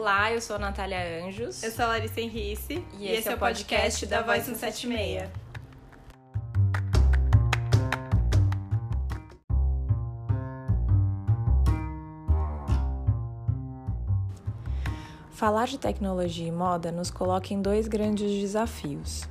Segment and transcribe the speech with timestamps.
[0.00, 1.60] Olá, eu sou a Natália Anjos.
[1.60, 2.84] Eu sou a Larissa Henrice.
[2.96, 5.28] E, e esse, é o podcast, podcast da Voz 176.
[15.32, 19.28] Falar de tecnologia e moda nos coloca em dois grandes desafios.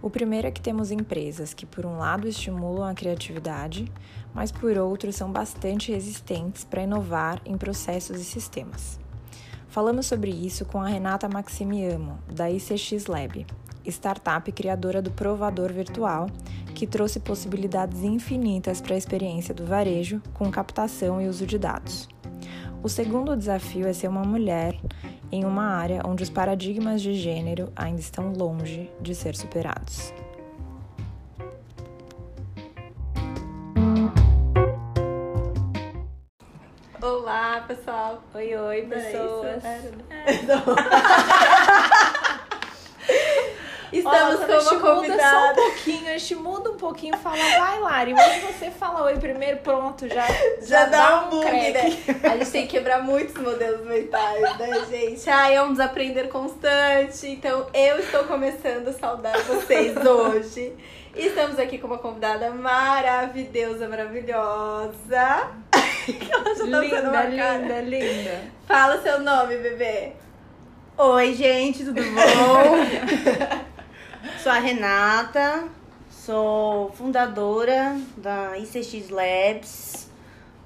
[0.00, 3.92] O primeiro é que temos empresas que, por um lado, estimulam a criatividade,
[4.32, 9.02] mas por outro, são bastante resistentes para inovar em processos e sistemas.
[9.74, 13.44] Falamos sobre isso com a Renata Maximiamo, da ICX Lab,
[13.84, 16.28] startup criadora do provador virtual,
[16.76, 22.08] que trouxe possibilidades infinitas para a experiência do varejo com captação e uso de dados.
[22.84, 24.80] O segundo desafio é ser uma mulher
[25.32, 30.14] em uma área onde os paradigmas de gênero ainda estão longe de ser superados.
[37.24, 38.22] Olá, pessoal.
[38.34, 39.64] Oi, oi, pessoas.
[39.64, 39.80] É,
[43.90, 45.00] Estamos Ó, com uma convidada.
[45.00, 48.12] Muda só um pouquinho, a gente muda um pouquinho, fala, vai, Lari.
[48.12, 50.26] Mas você fala oi primeiro, pronto, já,
[50.60, 51.96] já, já dá, dá um bug, né?
[52.30, 55.30] A gente tem que quebrar muitos modelos mentais, né, gente?
[55.30, 57.26] Ah, é um desaprender constante.
[57.26, 60.76] Então, eu estou começando a saudar vocês hoje.
[61.16, 65.64] Estamos aqui com uma convidada maravilhosa, maravilhosa.
[66.04, 68.42] Ela já tá linda, linda, linda.
[68.66, 70.12] Fala seu nome, bebê.
[70.98, 73.64] Oi, gente, tudo bom?
[74.42, 75.64] Sou a Renata,
[76.10, 80.10] sou fundadora da ICX Labs,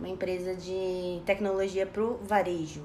[0.00, 2.83] uma empresa de tecnologia para o varejo.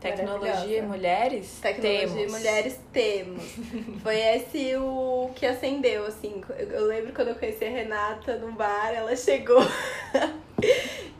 [0.00, 1.58] Tecnologia e mulheres?
[1.60, 2.22] Tecnologia temos.
[2.22, 3.44] e mulheres temos.
[4.02, 6.42] Foi esse o que acendeu, assim.
[6.58, 9.60] Eu lembro quando eu conheci a Renata num bar, ela chegou.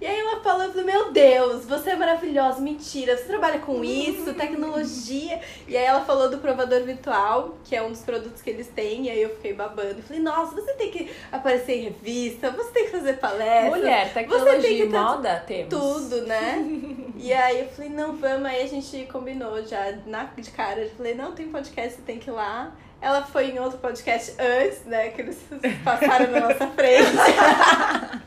[0.00, 0.53] E aí ela falando,
[0.94, 5.40] meu Deus, você é maravilhosa, mentira, você trabalha com isso, tecnologia.
[5.66, 9.06] E aí ela falou do provador virtual, que é um dos produtos que eles têm,
[9.06, 10.00] e aí eu fiquei babando.
[10.02, 13.70] Falei, nossa, você tem que aparecer em revista, você tem que fazer palestra.
[13.70, 15.68] Mulher, tecnologia e moda, temos.
[15.68, 16.64] Tudo, né?
[17.18, 20.80] e aí eu falei, não, vamos, aí a gente combinou já na, de cara.
[20.80, 22.72] Eu falei, não, tem podcast, você tem que ir lá.
[23.00, 25.08] Ela foi em outro podcast antes, né?
[25.08, 25.38] Que eles
[25.82, 28.22] passaram na nossa frente.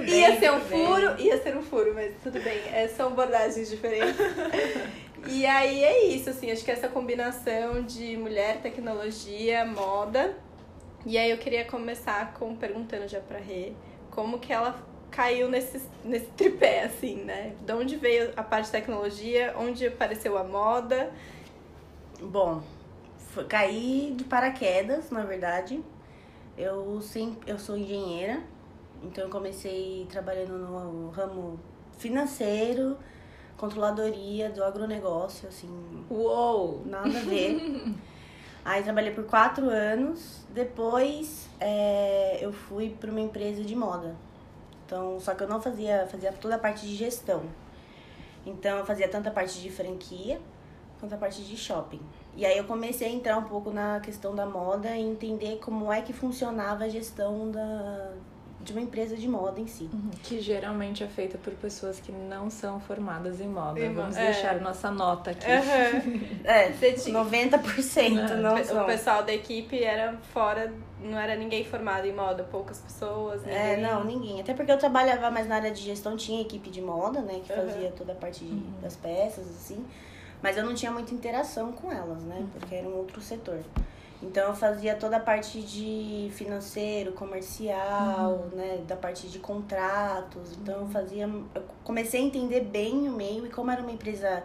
[0.00, 1.26] tudo bem, ia ser um furo, bem.
[1.26, 2.60] ia ser um furo, mas tudo bem.
[2.72, 4.16] É, são abordagens diferentes.
[5.28, 10.36] e aí é isso, assim, acho que essa combinação de mulher, tecnologia, moda.
[11.06, 13.72] E aí eu queria começar com perguntando já pra Rê
[14.10, 17.54] como que ela caiu nesse, nesse tripé, assim, né?
[17.64, 21.12] De onde veio a parte de tecnologia, onde apareceu a moda.
[22.20, 22.62] Bom,
[23.16, 25.82] foi, caí de paraquedas, na verdade.
[26.56, 28.42] Eu sempre, eu sou engenheira,
[29.02, 31.58] então eu comecei trabalhando no ramo
[31.98, 32.96] financeiro,
[33.56, 36.04] controladoria do agronegócio, assim.
[36.10, 36.82] Uou!
[36.86, 37.94] Nada a ver.
[38.64, 40.44] Aí trabalhei por quatro anos.
[40.50, 44.14] Depois é, eu fui para uma empresa de moda.
[44.84, 47.44] Então, só que eu não fazia, fazia toda a parte de gestão.
[48.44, 50.40] Então eu fazia tanto a parte de franquia
[50.98, 52.00] quanto a parte de shopping.
[52.34, 55.92] E aí eu comecei a entrar um pouco na questão da moda e entender como
[55.92, 58.12] é que funcionava a gestão da,
[58.60, 59.88] de uma empresa de moda em si.
[59.92, 60.10] Uhum.
[60.22, 63.80] Que geralmente é feita por pessoas que não são formadas em moda.
[63.80, 64.26] Em Vamos é.
[64.26, 65.46] deixar nossa nota aqui.
[65.46, 66.42] Uhum.
[66.44, 68.82] é, 90% não, não são.
[68.82, 73.42] O pessoal da equipe era fora, não era ninguém formado em moda, poucas pessoas.
[73.42, 73.56] Ninguém...
[73.56, 74.40] É, não, ninguém.
[74.40, 77.52] Até porque eu trabalhava mais na área de gestão, tinha equipe de moda, né, que
[77.52, 78.72] fazia toda a parte de, uhum.
[78.82, 79.84] das peças, assim.
[80.42, 82.36] Mas eu não tinha muita interação com elas, né?
[82.38, 82.46] Uhum.
[82.48, 83.60] Porque era um outro setor.
[84.20, 88.56] Então eu fazia toda a parte de financeiro, comercial, uhum.
[88.56, 90.56] né, da parte de contratos.
[90.60, 94.42] Então eu fazia, eu comecei a entender bem o meio e como era uma empresa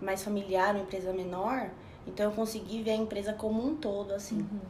[0.00, 1.70] mais familiar, uma empresa menor,
[2.06, 4.38] então eu consegui ver a empresa como um todo assim.
[4.38, 4.60] Uhum.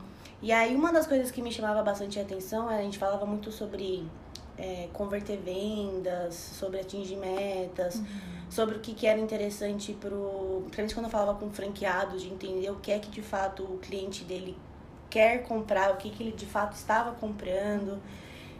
[0.43, 3.53] E aí uma das coisas que me chamava bastante atenção era a gente falava muito
[3.53, 4.07] sobre
[4.61, 7.97] é, converter vendas, sobre atingir metas.
[7.97, 10.63] Uhum sobre o que, que era interessante pro.
[10.65, 13.79] Principalmente quando eu falava com franqueados, de entender o que é que de fato o
[13.79, 14.59] cliente dele
[15.09, 18.01] quer comprar, o que, que ele de fato estava comprando.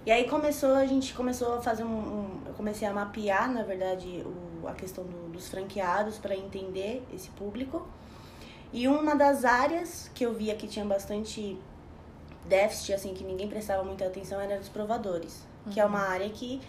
[0.07, 1.89] E aí começou, a gente começou a fazer um.
[1.89, 7.03] um eu comecei a mapear, na verdade, o, a questão do, dos franqueados para entender
[7.13, 7.87] esse público.
[8.73, 11.59] E uma das áreas que eu via que tinha bastante
[12.47, 15.50] déficit, assim, que ninguém prestava muita atenção, era dos provadores.
[15.67, 15.73] Uhum.
[15.73, 16.11] Que é uma uhum.
[16.11, 16.61] área que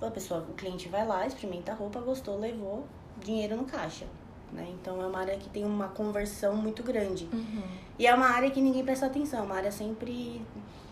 [0.00, 2.84] a pessoa, o cliente vai lá, experimenta a roupa, gostou, levou
[3.22, 4.06] dinheiro no caixa.
[4.52, 4.66] Né?
[4.80, 7.28] Então é uma área que tem uma conversão muito grande.
[7.32, 7.62] Uhum.
[7.98, 10.42] E é uma área que ninguém presta atenção, uma área sempre.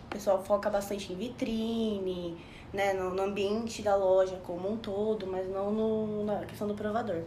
[0.05, 2.37] O pessoal foca bastante em vitrine,
[2.73, 2.93] né?
[2.93, 7.23] no, no ambiente da loja como um todo, mas não no, na questão do provador.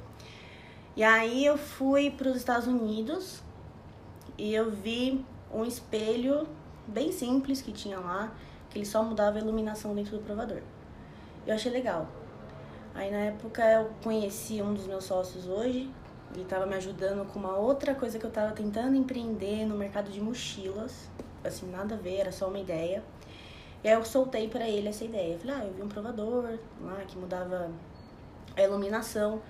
[0.97, 3.41] E aí eu fui para os Estados Unidos
[4.37, 6.47] e eu vi um espelho
[6.87, 8.33] bem simples que tinha lá,
[8.73, 10.63] que ele só mudava a iluminação dentro do provador.
[11.47, 12.09] Eu achei legal.
[12.95, 15.91] Aí na época eu conheci um dos meus sócios hoje,
[16.33, 20.11] ele estava me ajudando com uma outra coisa que eu estava tentando empreender no mercado
[20.11, 21.11] de mochilas.
[21.45, 23.03] Assim, nada a ver, era só uma ideia.
[23.85, 25.35] E aí eu soltei para ele essa ideia.
[25.35, 27.71] Eu falei, ah, eu vi um provador lá que mudava
[28.57, 29.43] a iluminação.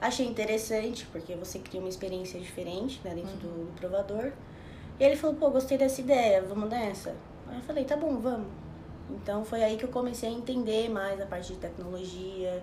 [0.00, 3.64] Achei interessante, porque você cria uma experiência diferente né, dentro uhum.
[3.64, 4.32] do, provador.
[5.00, 7.16] E ele falou, pô, gostei dessa ideia, vamos nessa?
[7.48, 8.48] Aí eu falei, tá bom, vamos.
[9.10, 12.62] Então foi aí que eu comecei a entender mais a parte de tecnologia,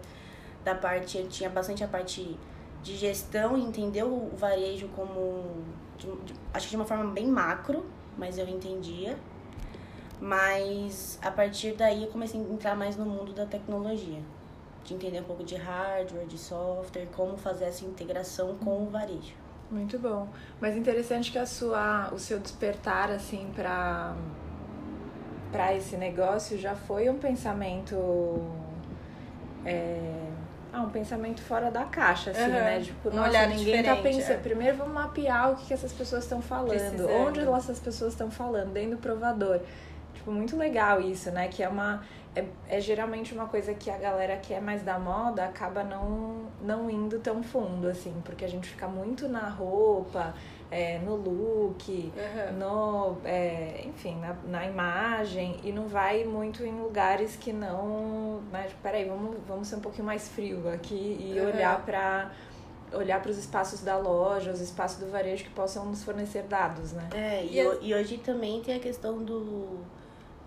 [0.63, 2.37] da parte, eu tinha bastante a parte
[2.81, 5.63] de gestão e entender o varejo como,
[5.97, 7.85] de, de, acho que de uma forma bem macro,
[8.17, 9.17] mas eu entendia.
[10.19, 14.21] Mas a partir daí eu comecei a entrar mais no mundo da tecnologia
[14.85, 19.33] de entender um pouco de hardware, de software, como fazer essa integração com o varejo.
[19.69, 20.29] Muito bom.
[20.61, 24.15] Mas interessante que a sua, o seu despertar assim para
[25.55, 28.41] para esse negócio já foi um pensamento
[29.65, 30.25] é,
[30.75, 32.49] ah, um pensamento fora da caixa, assim, uhum.
[32.49, 32.81] né?
[32.81, 34.31] Tipo, um nossa, ninguém tá pensando.
[34.31, 34.37] É.
[34.37, 37.09] Primeiro vamos mapear o que, que essas pessoas estão falando, Precisando.
[37.09, 39.61] onde essas pessoas estão falando, dentro do provador.
[40.13, 41.47] Tipo, muito legal isso, né?
[41.47, 42.03] Que é uma
[42.35, 46.47] é, é, geralmente uma coisa que a galera que é mais da moda acaba não,
[46.61, 50.33] não indo tão fundo, assim, porque a gente fica muito na roupa,
[50.75, 52.57] é, no look, uhum.
[52.59, 58.41] no, é, enfim, na, na imagem, e não vai muito em lugares que não.
[58.51, 61.47] Né, tipo, peraí, vamos, vamos ser um pouquinho mais frio aqui e uhum.
[61.47, 62.31] olhar para
[62.91, 66.91] olhar para os espaços da loja, os espaços do varejo que possam nos fornecer dados,
[66.91, 67.09] né?
[67.13, 69.79] É, e, e hoje também tem a questão do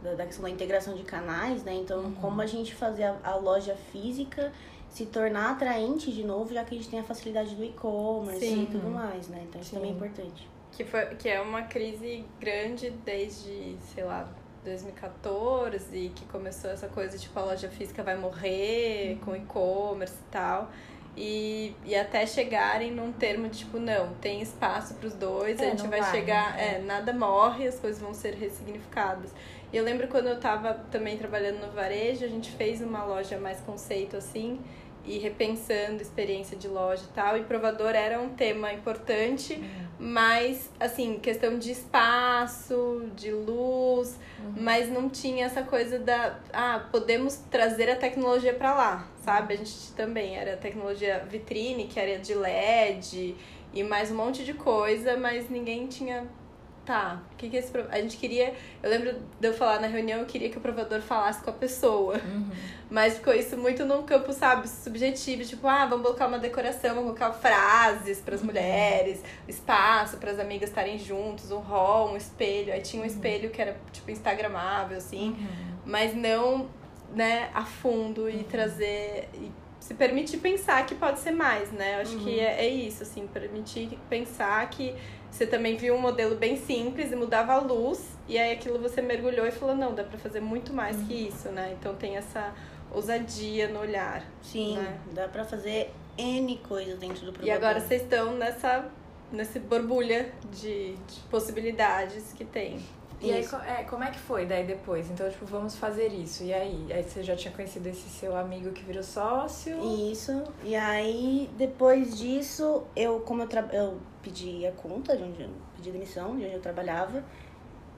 [0.02, 1.74] da, da questão da integração de canais, né?
[1.74, 2.14] Então, uhum.
[2.14, 4.52] como a gente fazer a, a, loja física
[4.90, 8.67] se tornar atraente de novo, já que a gente tem a facilidade do e-commerce e
[8.67, 9.44] tudo mais, né?
[9.49, 9.76] Então, isso Sim.
[9.76, 10.49] também é importante.
[10.73, 14.29] Que, foi, que é uma crise grande desde, sei lá,
[14.64, 19.19] 2014, que começou essa coisa, tipo, a loja física vai morrer uhum.
[19.25, 20.70] com e-commerce e tal.
[21.17, 25.67] E, e até chegarem num termo de tipo, não, tem espaço para os dois, é,
[25.67, 26.76] a gente vai, vai chegar, né?
[26.76, 29.32] é, nada morre, as coisas vão ser ressignificadas.
[29.73, 33.38] E eu lembro quando eu tava também trabalhando no varejo, a gente fez uma loja
[33.38, 34.59] mais conceito assim,
[35.05, 39.88] e repensando experiência de loja e tal, e provador era um tema importante, uhum.
[39.99, 44.55] mas assim, questão de espaço, de luz, uhum.
[44.56, 49.55] mas não tinha essa coisa da, ah, podemos trazer a tecnologia para lá, sabe?
[49.55, 53.35] A gente também era tecnologia vitrine, que era de LED
[53.73, 56.26] e mais um monte de coisa, mas ninguém tinha
[56.88, 60.20] tá, o que que esse a gente queria, eu lembro de eu falar na reunião,
[60.20, 62.14] eu queria que o provador falasse com a pessoa.
[62.14, 62.49] Uhum.
[62.88, 67.19] Mas ficou isso muito num campo, sabe, subjetivo, tipo, ah, vamos colocar uma decoração, vamos
[67.19, 68.46] colocar frases para as uhum.
[68.46, 72.73] mulheres, espaço para as amigas estarem juntos, um hall, um espelho.
[72.73, 73.12] Aí tinha um uhum.
[73.12, 75.76] espelho que era tipo instagramável assim, uhum.
[75.84, 76.70] mas não,
[77.14, 78.43] né, a fundo e uhum.
[78.44, 81.96] trazer e se permitir pensar que pode ser mais, né?
[81.96, 82.41] Eu acho que uhum.
[82.41, 84.94] é, é isso, assim, permitir pensar que
[85.30, 89.00] você também viu um modelo bem simples e mudava a luz, e aí aquilo você
[89.00, 91.06] mergulhou e falou, não, dá para fazer muito mais uhum.
[91.06, 91.76] que isso, né?
[91.78, 92.54] Então tem essa
[92.90, 94.25] ousadia no olhar.
[94.42, 94.98] Sim, né?
[95.12, 97.46] dá para fazer N coisas dentro do programa.
[97.46, 98.86] E agora vocês estão nessa,
[99.31, 102.81] nessa borbulha de, de possibilidades que tem.
[103.20, 103.56] E isso.
[103.56, 105.10] aí, é, como é que foi daí depois?
[105.10, 106.44] Então, tipo, vamos fazer isso.
[106.44, 106.87] E aí?
[106.93, 109.77] Aí você já tinha conhecido esse seu amigo que virou sócio?
[110.10, 110.44] Isso.
[110.63, 115.91] E aí, depois disso, eu, como eu, eu pedi a conta de onde eu pedi
[115.91, 117.25] demissão, de onde eu trabalhava.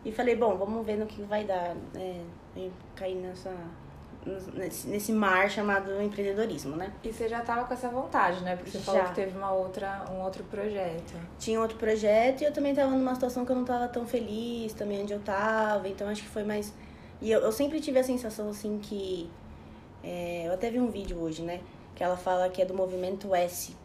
[0.05, 2.25] E falei, bom, vamos ver no que vai dar, né?
[2.57, 3.55] E cair nessa
[4.55, 6.93] nesse, nesse mar chamado empreendedorismo, né?
[7.03, 8.57] E você já estava com essa vontade, né?
[8.57, 8.85] Porque você já.
[8.85, 11.15] falou que teve uma outra, um outro projeto.
[11.39, 14.73] Tinha outro projeto e eu também estava numa situação que eu não estava tão feliz
[14.75, 16.73] também onde eu estava, então acho que foi mais...
[17.21, 19.31] E eu, eu sempre tive a sensação, assim, que...
[20.03, 21.61] É, eu até vi um vídeo hoje, né?
[21.95, 23.77] Que ela fala que é do movimento S,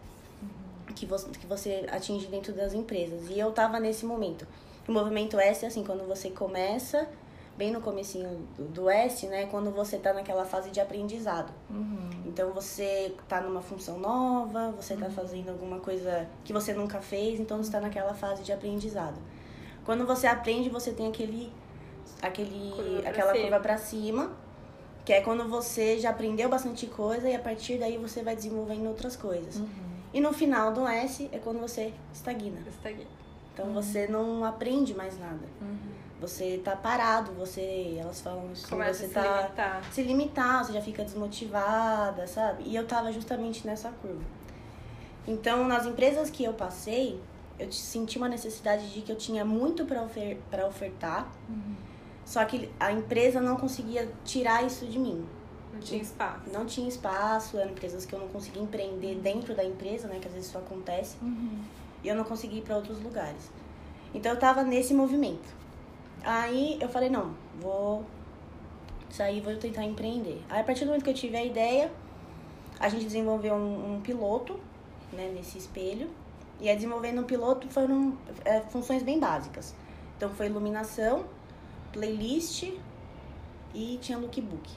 [0.42, 0.94] uhum.
[0.94, 3.30] que, você, que você atinge dentro das empresas.
[3.30, 4.48] E eu estava nesse momento.
[4.88, 7.08] O movimento S é assim, quando você começa
[7.58, 9.48] bem no comecinho do, do S, né?
[9.48, 11.54] Quando você tá naquela fase de aprendizado.
[11.70, 12.10] Uhum.
[12.26, 15.12] Então você tá numa função nova, você tá uhum.
[15.12, 19.20] fazendo alguma coisa que você nunca fez, então você tá naquela fase de aprendizado.
[19.86, 21.52] Quando você aprende, você tem aquele
[22.22, 23.44] aquele curva aquela cima.
[23.44, 24.32] curva para cima,
[25.06, 28.88] que é quando você já aprendeu bastante coisa e a partir daí você vai desenvolvendo
[28.88, 29.58] outras coisas.
[29.58, 29.70] Uhum.
[30.14, 32.62] E no final do S é quando você estagna.
[32.68, 33.06] Estagna.
[33.54, 33.74] Então uhum.
[33.74, 35.46] você não aprende mais nada.
[35.62, 37.98] Uhum você tá parado, você.
[38.00, 39.42] Elas falam isso, Começa você se tá.
[39.42, 39.84] Limitar.
[39.92, 42.64] Se limitar, você já fica desmotivada, sabe?
[42.66, 44.24] E eu tava justamente nessa curva.
[45.28, 47.20] Então, nas empresas que eu passei,
[47.60, 51.76] eu senti uma necessidade de que eu tinha muito para ofer ofertar, uhum.
[52.24, 55.26] só que a empresa não conseguia tirar isso de mim.
[55.74, 56.50] Não tinha espaço.
[56.54, 60.20] Não tinha espaço, eram empresas que eu não conseguia empreender dentro da empresa, né?
[60.22, 61.18] Que às vezes isso acontece.
[61.22, 61.60] Uhum.
[62.04, 63.52] E eu não conseguia ir para outros lugares.
[64.14, 65.65] Então eu tava nesse movimento.
[66.26, 68.04] Aí eu falei, não, vou
[69.12, 70.44] sair, vou tentar empreender.
[70.50, 71.92] Aí a partir do momento que eu tive a ideia,
[72.80, 74.60] a gente desenvolveu um, um piloto,
[75.14, 76.10] né, nesse espelho.
[76.60, 79.76] E aí desenvolvendo um piloto foram é, funções bem básicas.
[80.18, 81.26] Então foi iluminação,
[81.94, 82.72] playlist
[83.74, 84.72] e tinha lookbook.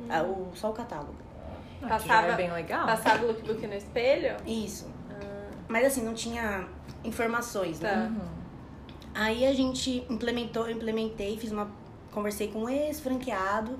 [0.00, 0.06] Hum.
[0.08, 1.14] Ah, o, só o catálogo.
[1.82, 2.86] Ah, passava, é bem legal.
[2.86, 4.36] Passava o lookbook no espelho?
[4.44, 4.90] Isso.
[5.10, 5.50] Ah.
[5.68, 6.66] Mas assim, não tinha
[7.04, 7.90] informações, né?
[7.90, 7.96] tá.
[7.96, 8.08] né?
[8.08, 8.33] Uhum.
[9.14, 11.70] Aí a gente implementou, eu implementei, fiz uma.
[12.10, 13.78] Conversei com um ex-franqueado.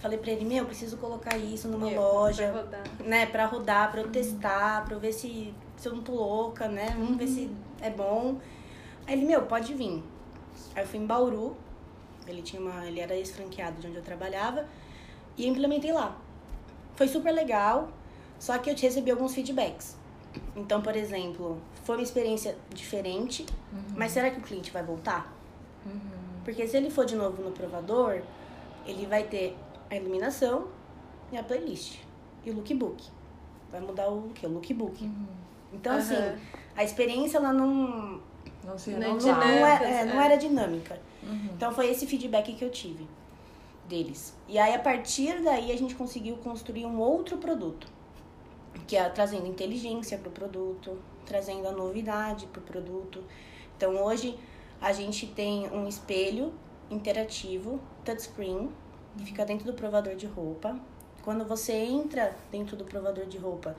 [0.00, 2.48] Falei pra ele, meu, preciso colocar isso numa loja.
[2.48, 2.82] Pra rodar.
[3.00, 4.12] Né, pra rodar, pra eu uhum.
[4.12, 6.90] testar, pra eu ver se, se eu não tô louca, né?
[6.90, 7.16] Vamos uhum.
[7.16, 7.50] ver se
[7.80, 8.38] é bom.
[9.06, 10.02] Aí ele, meu, pode vir.
[10.74, 11.56] Aí eu fui em Bauru.
[12.26, 12.84] Ele tinha uma.
[12.84, 14.66] Ele era ex-franqueado de onde eu trabalhava.
[15.36, 16.16] E implementei lá.
[16.96, 17.88] Foi super legal,
[18.38, 19.96] só que eu recebi alguns feedbacks.
[20.56, 23.82] Então, por exemplo, foi uma experiência diferente, uhum.
[23.96, 25.32] mas será que o cliente vai voltar?
[25.84, 26.00] Uhum.
[26.44, 28.22] Porque se ele for de novo no provador,
[28.86, 29.56] ele vai ter
[29.90, 30.68] a iluminação
[31.32, 31.98] e a playlist.
[32.44, 33.02] E o lookbook.
[33.70, 34.46] Vai mudar o que?
[34.46, 35.04] O lookbook.
[35.04, 35.26] Uhum.
[35.72, 36.14] Então, assim,
[36.76, 38.20] a experiência ela não.
[38.62, 40.98] Não, se não, não, não, é, é, não era dinâmica.
[41.22, 41.50] Uhum.
[41.54, 43.06] Então, foi esse feedback que eu tive
[43.88, 44.34] deles.
[44.48, 47.86] E aí, a partir daí, a gente conseguiu construir um outro produto,
[48.86, 53.22] que é trazendo inteligência para o produto, trazendo a novidade para o produto.
[53.76, 54.38] Então, hoje,
[54.80, 56.52] a gente tem um espelho
[56.90, 58.70] interativo, touchscreen,
[59.16, 60.78] que fica dentro do provador de roupa.
[61.22, 63.76] Quando você entra dentro do provador de roupa,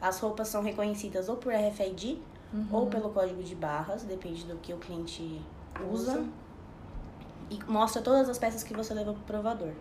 [0.00, 2.20] as roupas são reconhecidas ou por RFID
[2.52, 2.66] uhum.
[2.72, 5.40] ou pelo código de barras, depende do que o cliente
[5.90, 6.12] usa.
[6.12, 6.28] usa
[7.50, 9.72] e mostra todas as peças que você levou pro provador.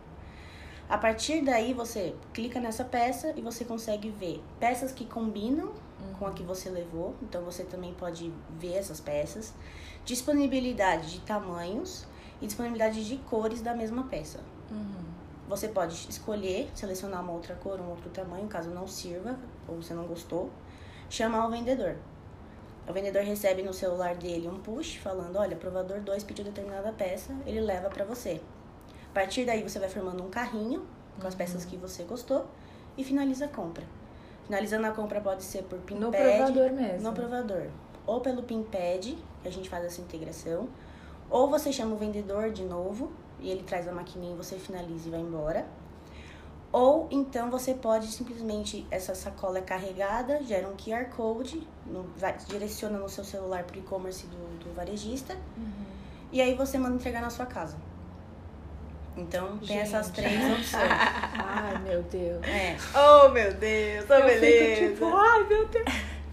[0.89, 6.13] A partir daí você clica nessa peça e você consegue ver peças que combinam uhum.
[6.17, 9.53] com a que você levou, então você também pode ver essas peças,
[10.06, 12.06] disponibilidade de tamanhos
[12.41, 14.39] e disponibilidade de cores da mesma peça.
[14.72, 15.06] Uhum.
[15.50, 19.94] Você pode escolher, selecionar uma outra cor, um outro tamanho, caso não sirva ou você
[19.94, 20.50] não gostou,
[21.10, 21.98] chamar o vendedor.
[22.88, 27.34] O vendedor recebe no celular dele um push falando: olha, provador 2 pediu determinada peça,
[27.46, 28.41] ele leva para você.
[29.17, 30.86] A partir daí você vai formando um carrinho
[31.19, 31.39] com as uhum.
[31.39, 32.45] peças que você gostou
[32.95, 33.83] e finaliza a compra.
[34.45, 36.03] Finalizando a compra pode ser por PinPad.
[36.03, 37.01] No provador mesmo.
[37.01, 37.67] No provador.
[38.05, 40.69] Ou pelo PinPad, que a gente faz essa integração.
[41.31, 45.07] Ou você chama o vendedor de novo e ele traz a maquininha e você finaliza
[45.07, 45.65] e vai embora.
[46.71, 52.38] Ou então você pode simplesmente, essa sacola é carregada, gera um QR Code, no, vai,
[52.47, 55.86] direciona no seu celular para o e-commerce do, do varejista, uhum.
[56.31, 57.77] e aí você manda entregar na sua casa.
[59.17, 59.79] Então tem Gente.
[59.79, 60.83] essas três opções.
[61.38, 62.45] ai, meu Deus.
[62.45, 62.77] É.
[62.93, 64.75] Oh, meu Deus, oh, beleza.
[64.75, 65.86] Fico, tipo, ai, meu Deus.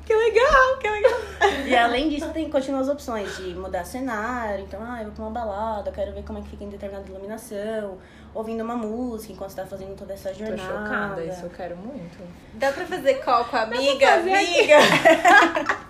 [0.05, 1.21] Que legal, que legal.
[1.67, 4.65] E além disso, tem continuam as opções de mudar cenário.
[4.65, 7.09] Então, ah, eu vou pra uma balada, quero ver como é que fica em determinada
[7.09, 7.99] iluminação
[8.35, 10.61] ouvindo uma música enquanto você tá fazendo toda essa jornada.
[10.61, 12.19] Tô chocada, isso eu quero muito.
[12.55, 14.15] Dá pra fazer call com a amiga?
[14.15, 14.77] Amiga!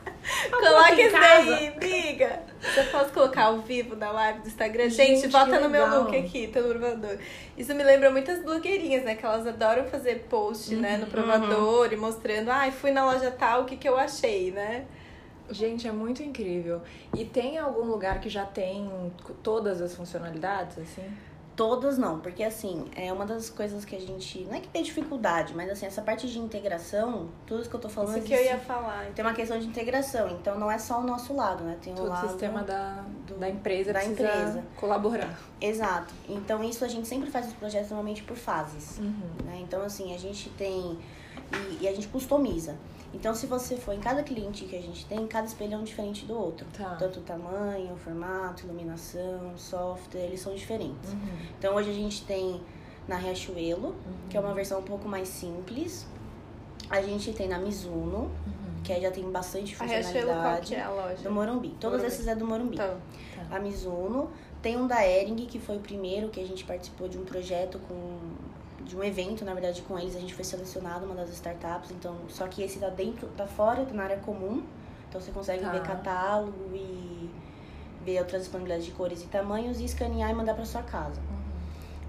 [0.51, 2.43] Coloca isso aí, amiga!
[2.61, 4.89] Você pode colocar ao vivo na live do Instagram?
[4.89, 7.19] Gente, Gente bota no meu look aqui, tô no provador.
[7.57, 9.15] Isso me lembra muitas blogueirinhas, né?
[9.15, 11.11] Que elas adoram fazer post, uhum, né, no uhum.
[11.11, 11.93] provador uhum.
[11.93, 14.87] e mostrando, ai, ah, fui na loja tal, o que, que eu achei, né?
[15.51, 16.81] Gente, é muito incrível.
[17.15, 18.91] E tem algum lugar que já tem
[19.43, 21.05] todas as funcionalidades, assim?
[21.57, 24.41] Todas não, porque assim, é uma das coisas que a gente.
[24.45, 27.81] Não é que tem dificuldade, mas assim, essa parte de integração, tudo isso que eu
[27.81, 28.17] tô falando.
[28.17, 29.07] Isso que eu ia falar.
[29.15, 31.77] Tem uma questão de integração, então não é só o nosso lado, né?
[31.81, 32.27] Tem o lado.
[32.27, 35.39] O sistema da, do, da empresa da empresa colaborar.
[35.61, 36.13] Exato.
[36.29, 38.99] Então isso a gente sempre faz os projetos normalmente por fases.
[38.99, 39.45] Uhum.
[39.45, 39.61] Né?
[39.61, 40.99] Então, assim, a gente tem.
[41.53, 42.77] E, e a gente customiza.
[43.15, 45.85] Então, se você for em cada cliente que a gente tem, cada espelho é um
[45.85, 46.67] diferente do outro.
[46.77, 46.97] Tá.
[46.97, 51.13] Tanto o tamanho, o formato, iluminação, software, eles são diferentes.
[51.13, 51.39] Uhum.
[51.59, 52.61] Então, hoje a gente tem
[53.07, 54.29] na Riachuelo, uhum.
[54.29, 56.07] que é uma versão um pouco mais simples.
[56.91, 58.83] A gente tem na Mizuno, uhum.
[58.83, 60.19] que já tem bastante funcionalidade.
[60.19, 61.23] A Riachuelo, qual que é a loja?
[61.23, 61.69] Do Morumbi.
[61.81, 62.07] Todos Morumbi.
[62.07, 62.77] esses é do Morumbi.
[62.77, 62.97] Tá.
[63.49, 63.57] Tá.
[63.57, 64.31] A Mizuno.
[64.61, 67.79] Tem um da Ering, que foi o primeiro que a gente participou de um projeto
[67.87, 68.19] com
[68.85, 72.17] de um evento, na verdade, com eles, a gente foi selecionado uma das startups, então,
[72.29, 74.63] só que esse tá dentro, tá fora, tá na área comum,
[75.09, 75.71] então você consegue tá.
[75.71, 77.31] ver catálogo e
[78.05, 81.21] ver outras disponibilidades de cores e tamanhos e escanear e mandar para sua casa.
[81.21, 81.45] Uhum.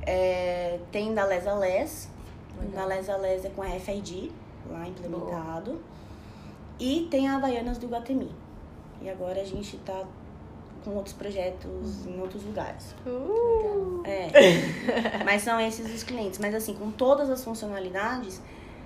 [0.05, 2.09] É, tem da Les a Les,
[2.73, 4.31] na Les a Les é com a RFID
[4.69, 5.71] lá implementado.
[5.71, 5.83] Boa.
[6.79, 8.29] E tem a Havaianas do Guatemi.
[9.01, 10.03] E agora a gente tá
[10.85, 12.95] com outros projetos em outros lugares.
[13.05, 14.01] Uh.
[14.05, 14.29] É.
[15.25, 16.39] Mas são esses os clientes.
[16.39, 18.39] Mas assim, com todas as funcionalidades,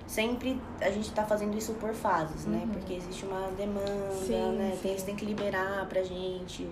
[0.06, 2.66] sempre a gente tá fazendo isso por fases, né?
[2.72, 4.72] Porque existe uma demanda, Sim, né?
[4.74, 4.78] sim.
[4.82, 6.66] Tem, eles têm que liberar pra gente.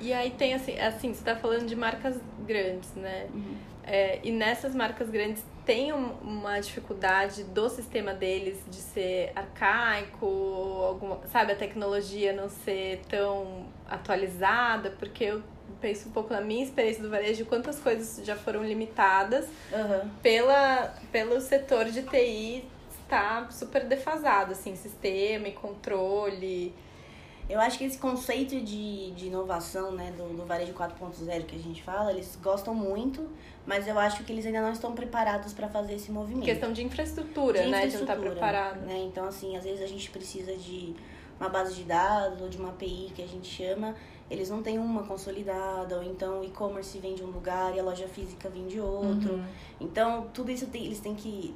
[0.00, 3.28] E aí tem assim, assim, você tá falando de marcas grandes, né?
[3.84, 10.26] É, e nessas marcas grandes tem um- uma dificuldade do sistema deles de ser arcaico,
[10.84, 15.42] alguma, sabe, a tecnologia não ser tão atualizada, porque eu
[15.80, 19.46] penso um pouco na minha experiência do varejo, quantas coisas já foram limitadas
[20.22, 22.64] pela, pelo setor de TI
[23.02, 26.72] estar super defasado, assim, sistema e controle.
[27.48, 31.58] Eu acho que esse conceito de, de inovação, né, do, do varejo 4.0 que a
[31.58, 33.28] gente fala, eles gostam muito,
[33.66, 36.44] mas eu acho que eles ainda não estão preparados para fazer esse movimento.
[36.44, 37.86] Questão de infraestrutura, de né?
[37.88, 38.86] De não estar infraestrutura, preparado.
[38.86, 39.02] Né?
[39.04, 40.94] Então, assim, às vezes a gente precisa de
[41.40, 43.96] uma base de dados ou de uma API que a gente chama,
[44.30, 47.82] eles não têm uma consolidada, ou então o e-commerce vem de um lugar e a
[47.82, 49.32] loja física vem de outro.
[49.32, 49.44] Uhum.
[49.80, 51.54] Então, tudo isso tem- eles têm que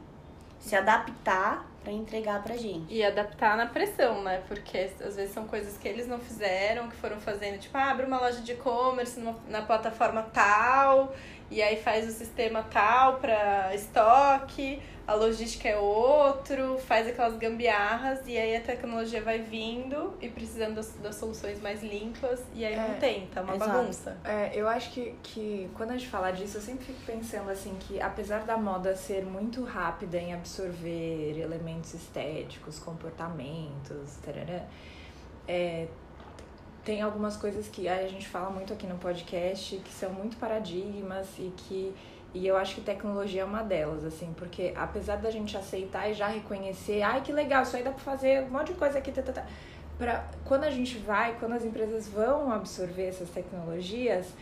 [0.59, 2.87] se adaptar para entregar pra gente.
[2.93, 4.43] E adaptar na pressão, né?
[4.49, 8.07] Porque às vezes são coisas que eles não fizeram, que foram fazendo, tipo, ah, abre
[8.07, 11.15] uma loja de e-commerce na plataforma tal,
[11.51, 18.21] e aí faz o sistema tal para estoque, a logística é outro, faz aquelas gambiarras,
[18.27, 22.75] e aí a tecnologia vai vindo e precisando das, das soluções mais limpas, e aí
[22.75, 23.71] não É, tem, tá uma exato.
[23.71, 24.17] bagunça.
[24.25, 27.77] É, eu acho que, que quando a gente fala disso, eu sempre fico pensando assim
[27.81, 34.65] que apesar da moda ser muito rápida em absorver elementos estéticos, comportamentos, tarará,
[35.47, 35.87] é,
[36.83, 41.27] tem algumas coisas que a gente fala muito aqui no podcast que são muito paradigmas
[41.39, 41.95] e que
[42.35, 46.15] e eu acho que tecnologia é uma delas, assim, porque apesar da gente aceitar e
[46.15, 49.13] já reconhecer, ai que legal, isso aí dá pra fazer um monte de coisa aqui,
[49.13, 49.47] tá, tá, tá.
[49.97, 54.35] Pra, quando a gente vai, quando as empresas vão absorver essas tecnologias,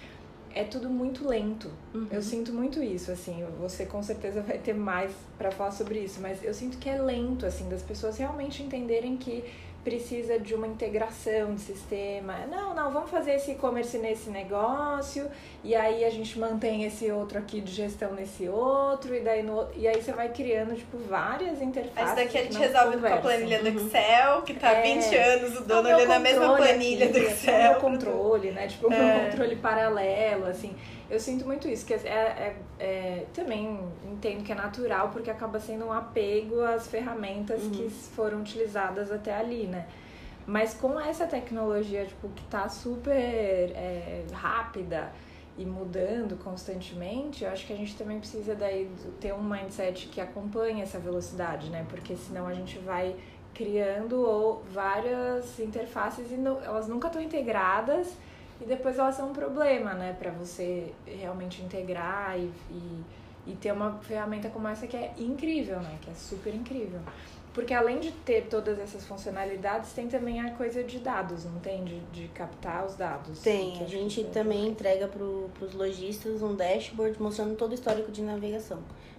[0.55, 1.71] é tudo muito lento.
[2.11, 6.21] Eu sinto muito isso, assim, você com certeza vai ter mais pra falar sobre isso,
[6.21, 9.45] mas eu sinto que é lento, assim, das pessoas realmente entenderem que
[9.85, 12.35] precisa de uma integração de sistema.
[12.49, 15.29] Não, não, vamos fazer esse e-commerce nesse negócio,
[15.65, 19.67] e aí a gente mantém esse outro aqui de gestão nesse outro, e daí no
[19.77, 22.07] e aí você vai criando, tipo, várias interfaces.
[22.13, 24.83] Isso daqui a gente não resolve com a planilha do Excel, que tá há É.
[24.83, 27.63] 20 anos o dono olhando a mesma planilha aqui, do É o Excel.
[27.71, 28.69] meu controle, né?
[28.69, 28.99] Tipo, o É.
[28.99, 30.75] meu controle paralelo, assim.
[31.13, 33.79] Eu sinto muito isso, que é, é- é- também
[34.11, 39.35] entendo que é natural, porque acaba sendo um apego às ferramentas que foram utilizadas até
[39.37, 39.87] ali, né?
[40.47, 43.13] Mas com essa tecnologia, tipo, que tá super
[43.77, 45.13] é, rápida
[45.59, 50.19] e mudando constantemente, eu acho que a gente também precisa daí ter um mindset que
[50.19, 51.85] acompanhe essa velocidade, né?
[51.91, 53.15] Porque senão a gente vai
[53.53, 58.17] criando ou várias interfaces e não- elas nunca estão integradas
[58.63, 60.17] e depois elas são um problema, né?
[60.19, 63.05] Pra você realmente integrar e, e,
[63.49, 65.99] e ter uma ferramenta como essa que é incrível, né?
[66.01, 67.01] Que é super incrível.
[67.53, 71.85] Porque além de ter todas essas funcionalidades, tem também a coisa de dados, não tem?
[71.85, 73.41] De, de captar os dados.
[73.41, 78.11] Tem, a gente é- também entrega para os lojistas um dashboard mostrando todo o histórico
[78.11, 78.79] de navegação.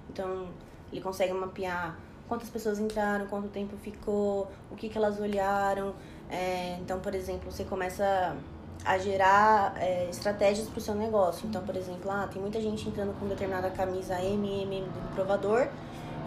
[0.10, 0.47] Então,
[0.91, 5.93] ele consegue mapear quantas pessoas entraram, quanto tempo ficou, o que, que elas olharam.
[6.29, 8.36] É, então, por exemplo, você começa
[8.85, 11.47] a gerar é, estratégias para o seu negócio.
[11.47, 15.15] Então, por exemplo, ah, tem muita gente entrando com determinada camisa M, M, M do
[15.15, 15.67] provador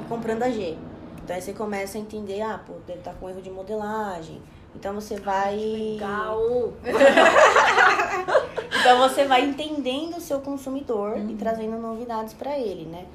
[0.01, 0.77] e comprando a G.
[1.23, 4.41] Então, aí você começa a entender, ah, pô, deve estar com erro de modelagem.
[4.75, 5.57] Então, você vai...
[5.57, 6.39] Legal!
[8.79, 11.31] Então você vai entendendo o seu consumidor Uhum.
[11.31, 13.07] e trazendo novidades para ele, né?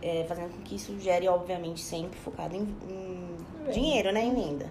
[0.00, 4.22] É, fazendo com que isso gere, obviamente, sempre focado em, em dinheiro, né?
[4.22, 4.66] Em venda.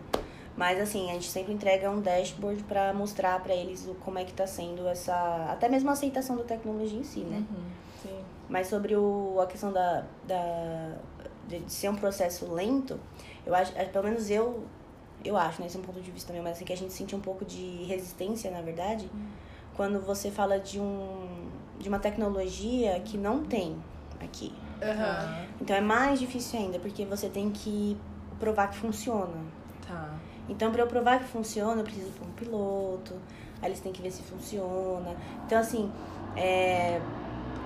[0.62, 4.24] Mas assim, a gente sempre entrega um dashboard para mostrar para eles o, como é
[4.24, 5.47] que tá sendo essa.
[5.50, 7.38] Até mesmo a aceitação da tecnologia em si, né?
[7.38, 7.63] Uhum,
[8.04, 8.19] sim.
[8.47, 10.97] Mas sobre o, a questão da, da,
[11.47, 13.00] de, ser um processo lento,
[13.43, 14.63] eu acho, é, pelo menos eu,
[15.26, 15.65] eu acho, né?
[15.65, 17.43] Esse é um ponto de vista meu, mas assim, que a gente sente um pouco
[17.43, 19.10] de resistência, na verdade,
[19.76, 23.76] quando você fala de, um, de uma tecnologia que não tem
[24.24, 24.54] aqui.
[24.80, 25.43] Aham.
[25.60, 27.97] Então é mais difícil ainda, porque você tem que
[28.39, 29.60] provar que funciona.
[30.51, 33.13] Então, para eu provar que funciona, eu preciso pôr um piloto,
[33.61, 35.15] aí eles têm que ver se funciona.
[35.45, 35.89] Então, assim,
[36.35, 36.99] é,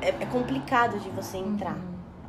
[0.02, 1.78] é, é complicado de você entrar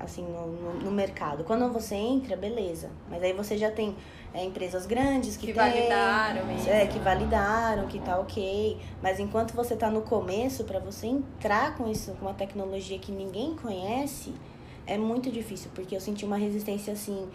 [0.01, 1.45] assim no, no, no mercado.
[1.45, 2.91] Quando você entra, beleza.
[3.11, 3.95] Mas aí você já tem
[4.33, 6.69] é, empresas grandes que, Que têm, validaram isso.
[6.71, 8.79] É, que validaram, que tá ok.
[9.03, 13.13] Mas enquanto você tá no começo, para você entrar com isso, com uma tecnologia que
[13.13, 14.33] ninguém conhece,
[14.87, 17.29] é muito difícil, porque eu senti uma resistência assim.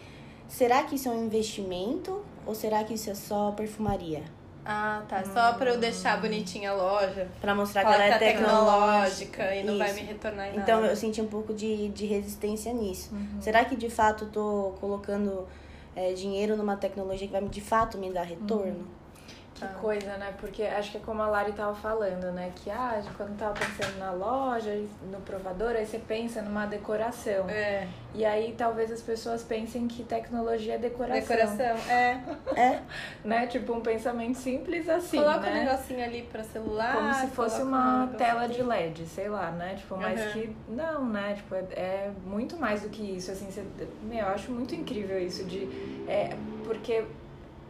[0.48, 4.24] será que isso é um investimento ou será que isso é só perfumaria?
[4.64, 5.24] Ah, tá.
[5.26, 7.28] Só pra eu deixar bonitinha a loja.
[7.42, 9.44] Pra mostrar que ela que é tá tecnológica.
[9.44, 9.96] tecnológica e não vai Isso.
[9.96, 10.94] me retornar em Então nada.
[10.94, 13.10] eu senti um pouco de, de resistência nisso.
[13.14, 13.42] Uhum.
[13.42, 15.48] Será que de fato eu tô colocando
[15.96, 18.86] é, dinheiro numa tecnologia que vai de fato me dar retorno?
[19.54, 19.68] Que Tá.
[19.68, 20.34] coisa, né?
[20.40, 22.52] Porque acho que é como a Lari tava falando, né?
[22.56, 24.72] Que ah, quando tava pensando na loja,
[25.12, 27.50] no provador, aí você pensa numa decoração.
[27.50, 27.86] É.
[28.16, 31.20] E aí talvez as pessoas pensem que tecnologia é decoração.
[31.22, 31.92] Decoração.
[31.94, 32.20] É.
[32.56, 32.80] É,
[33.26, 33.46] Né?
[33.48, 35.52] Tipo um pensamento simples assim, Coloca né?
[35.52, 36.96] um negocinho ali pra celular.
[36.96, 39.76] Como se fosse um uma negócio tela de LED, sei lá, né?
[39.76, 40.32] Tipo, mas Uhum.
[40.32, 41.34] que não, né?
[41.36, 43.64] Tipo, é, é muito mais do que isso, assim, você,
[44.04, 45.68] meu, eu acho muito incrível isso de
[46.08, 47.04] é, porque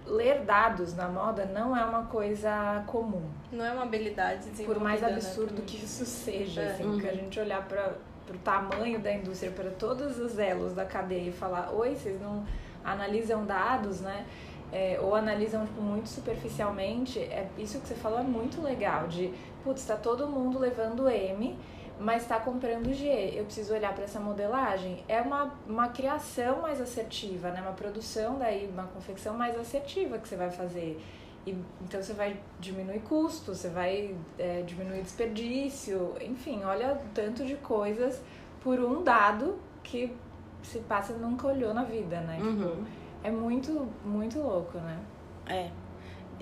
[0.05, 3.23] ler dados na moda não é uma coisa comum.
[3.51, 4.49] Não é uma habilidade.
[4.65, 5.65] Por mais né, absurdo também.
[5.65, 6.71] que isso seja, É.
[6.71, 6.99] assim, Uhum.
[6.99, 7.93] que a gente olhar para
[8.29, 12.45] o tamanho da indústria, para todos os elos da cadeia e falar, oi, vocês não
[12.83, 14.25] analisam dados, né?
[14.73, 19.33] É, ou analisam tipo, muito superficialmente, é isso que você falou é muito legal, de,
[19.65, 21.57] putz, tá todo mundo levando M,
[21.99, 23.07] mas tá comprando G.
[23.35, 25.03] Eu preciso olhar para essa modelagem.
[25.07, 27.61] É uma, uma criação mais assertiva, né?
[27.61, 30.99] Uma produção daí, uma confecção mais assertiva que você vai fazer.
[31.45, 37.43] E, então você vai diminuir custo, você vai é, diminuir desperdício, enfim, olha o tanto
[37.43, 38.21] de coisas
[38.61, 40.15] por um dado que
[40.61, 42.35] se passa nunca olhou na vida, né?
[42.35, 42.85] Tipo, Uhum.
[43.23, 44.99] é muito, muito louco, né?
[45.47, 45.69] é.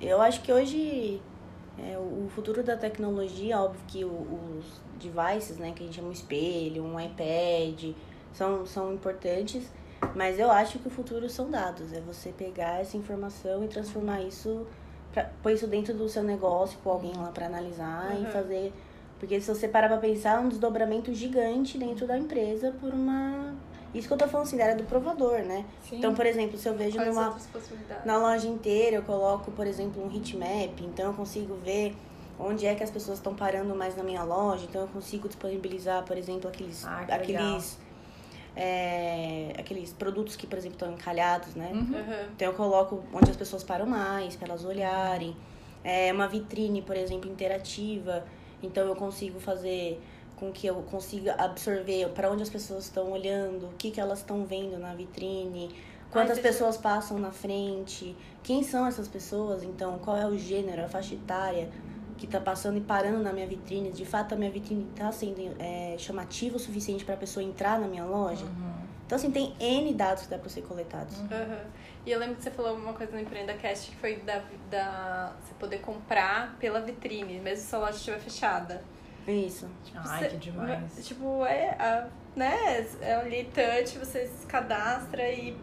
[0.01, 1.21] Eu acho que hoje
[1.77, 6.11] é, o futuro da tecnologia, óbvio que os devices, né, que a gente chama um
[6.11, 7.93] espelho, um iPad,
[8.33, 9.63] são, são importantes,
[10.15, 11.91] mas eu acho que o futuro são dados.
[11.93, 14.65] É você pegar essa informação e transformar isso,
[15.11, 18.23] pra, pôr isso dentro do seu negócio com alguém lá para analisar Uhum.
[18.23, 18.73] e fazer.
[19.19, 23.53] Porque se você parar pra pensar, é um desdobramento gigante dentro da empresa por uma.
[23.93, 25.65] Isso que eu tô falando assim, da área do provador, né?
[25.89, 25.97] Sim.
[25.97, 27.35] Então, por exemplo, se eu vejo Quais numa,
[28.05, 31.95] na loja inteira eu coloco, por exemplo, um heatmap, então eu consigo ver
[32.39, 36.03] onde é que as pessoas estão parando mais na minha loja, então eu consigo disponibilizar,
[36.03, 37.77] por exemplo, aqueles Ah, que aqueles
[38.55, 41.69] é, aqueles produtos que, por exemplo, estão encalhados, né?
[41.73, 42.27] Uhum.
[42.35, 45.35] Então eu coloco onde as pessoas param mais, para elas olharem.
[45.83, 48.25] É uma vitrine, por exemplo, interativa.
[48.61, 50.01] Então eu consigo fazer
[50.35, 54.19] com que eu consiga absorver para onde as pessoas estão olhando, o que, que elas
[54.19, 55.69] estão vendo na vitrine,
[56.11, 60.83] quantas eu- pessoas passam na frente, quem são essas pessoas, então qual é o gênero,
[60.85, 61.69] a faixa etária
[62.19, 63.91] que tá passando e parando na minha vitrine.
[63.91, 67.79] De fato, a minha vitrine tá sendo é, chamativa o suficiente para a pessoa entrar
[67.79, 68.45] na minha loja.
[69.05, 71.17] Então, assim, tem N dados que dá para ser coletados.
[71.17, 71.59] Uhum.
[72.05, 75.33] E eu lembro que você falou uma coisa no Empreenda Cast que foi da, da
[75.43, 78.83] você poder comprar pela vitrine, mesmo se a loja estiver fechada.
[79.27, 79.67] Isso.
[79.95, 81.07] Ai, Você- que demais.
[81.07, 85.55] Tipo, é, a, né, é ali touch, você se cadastra e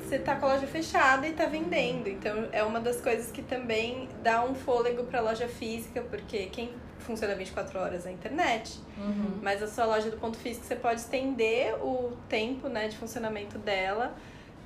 [0.00, 2.08] você tá com a loja fechada e tá vendendo.
[2.08, 6.70] Então é uma das coisas que também dá um fôlego pra loja física, porque quem
[6.98, 8.78] funciona 24 horas é a internet.
[8.98, 9.38] Uhum.
[9.42, 13.58] Mas a sua loja do ponto físico você pode estender o tempo né, de funcionamento
[13.58, 14.14] dela,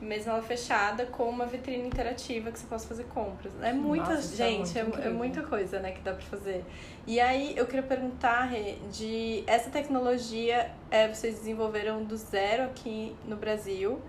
[0.00, 3.52] mesmo ela fechada, com uma vitrine interativa que você possa fazer compras.
[3.60, 6.64] É muita, Nossa, é gente, é, é muita coisa né, que dá pra fazer.
[7.06, 13.14] E aí eu queria perguntar, Rê, de essa tecnologia é, vocês desenvolveram do zero aqui
[13.26, 14.00] no Brasil.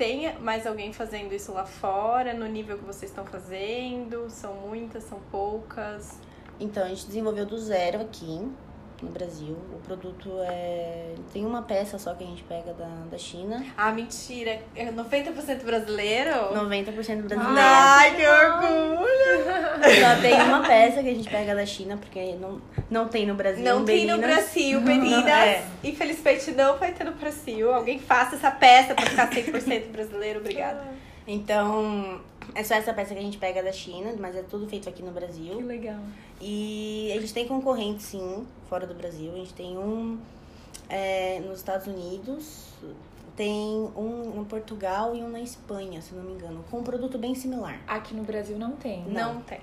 [0.00, 4.30] Tem mais alguém fazendo isso lá fora, no nível que vocês estão fazendo?
[4.30, 6.18] São muitas, são poucas?
[6.58, 8.50] Então, a gente desenvolveu do zero aqui
[9.02, 9.56] no Brasil.
[9.72, 11.14] O produto é.
[11.32, 13.64] Tem uma peça só que a gente pega da, da China.
[13.76, 14.60] Ah, mentira!
[14.74, 16.30] É 90% brasileiro?
[16.54, 17.42] 90% brasileiro.
[17.58, 19.10] Ai, que orgulho!
[20.00, 22.60] Só tem uma peça que a gente pega da China, porque não,
[22.90, 23.64] não tem no Brasil.
[23.64, 24.18] Não tem no.
[24.18, 25.26] Brasil, meninas.
[25.26, 25.64] É.
[25.82, 27.72] Infelizmente não vai ter no Brasil.
[27.72, 30.40] Alguém faça essa peça pra ficar 100% brasileiro.
[30.40, 30.82] Obrigada.
[31.26, 32.20] Então,
[32.54, 35.02] é só essa peça que a gente pega da China, mas é tudo feito aqui
[35.02, 35.60] no Que Brasil.
[35.60, 36.00] legal.
[36.40, 39.32] E a gente tem concorrentes, sim, fora do Brasil.
[39.32, 40.18] A gente tem um
[40.88, 42.66] é, nos Estados Unidos,
[43.36, 47.16] tem um em Portugal e um na Espanha, se não me engano, com um produto
[47.18, 47.80] bem similar.
[47.86, 49.04] Aqui no Brasil não tem.
[49.04, 49.34] Não.
[49.34, 49.60] Não, tem.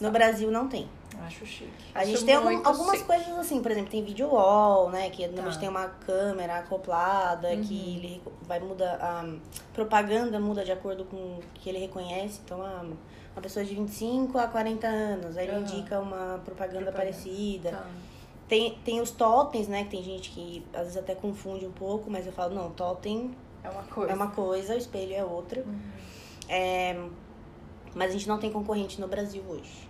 [0.00, 0.88] No Brasil não tem.
[1.26, 1.70] Acho chique.
[1.94, 3.04] A Acho gente tem algum- algumas chique.
[3.06, 5.10] coisas assim, por exemplo, tem video wall, né?
[5.10, 5.60] Que normalmente Tá.
[5.60, 7.62] tem uma câmera acoplada, Uhum.
[7.62, 8.94] que ele vai mudar.
[9.00, 9.24] A
[9.74, 12.40] propaganda muda de acordo com o que ele reconhece.
[12.44, 12.82] Então, a,
[13.34, 16.92] uma pessoa de 25 a 40 anos, aí ele indica uma propaganda, Propaganda.
[16.92, 17.70] parecida.
[17.72, 17.86] Tá.
[18.48, 19.84] Tem, tem os totens, né?
[19.84, 23.30] Que tem gente que às vezes até confunde um pouco, mas eu falo, não, totem
[23.62, 24.12] É uma coisa.
[24.12, 25.60] é uma coisa, o espelho é outra.
[25.62, 25.78] Uhum.
[26.48, 26.98] É,
[27.94, 29.87] mas a gente não tem concorrente no Brasil hoje.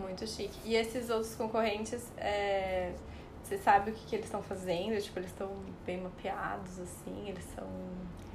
[0.00, 0.58] Muito chique.
[0.64, 2.92] E esses outros concorrentes é,
[3.42, 5.00] Você sabe o que, que eles estão fazendo?
[5.00, 5.50] Tipo, eles estão
[5.86, 7.66] bem mapeados, assim, eles são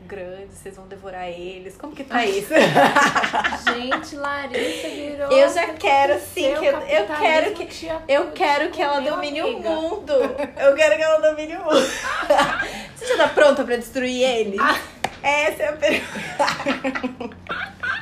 [0.06, 1.78] grandes, vocês vão devorar eles.
[1.78, 2.54] Como que tá isso?
[3.74, 5.32] Gente, Larissa virou.
[5.32, 7.88] Eu já quero sim, que eu, eu quero que.
[8.08, 9.70] Eu quero que ela domine amiga.
[9.70, 10.14] o mundo.
[10.14, 11.80] Eu quero que ela domine o mundo.
[12.96, 14.58] Você já tá pronta pra destruir ele?
[15.22, 17.38] Essa é a pergunta.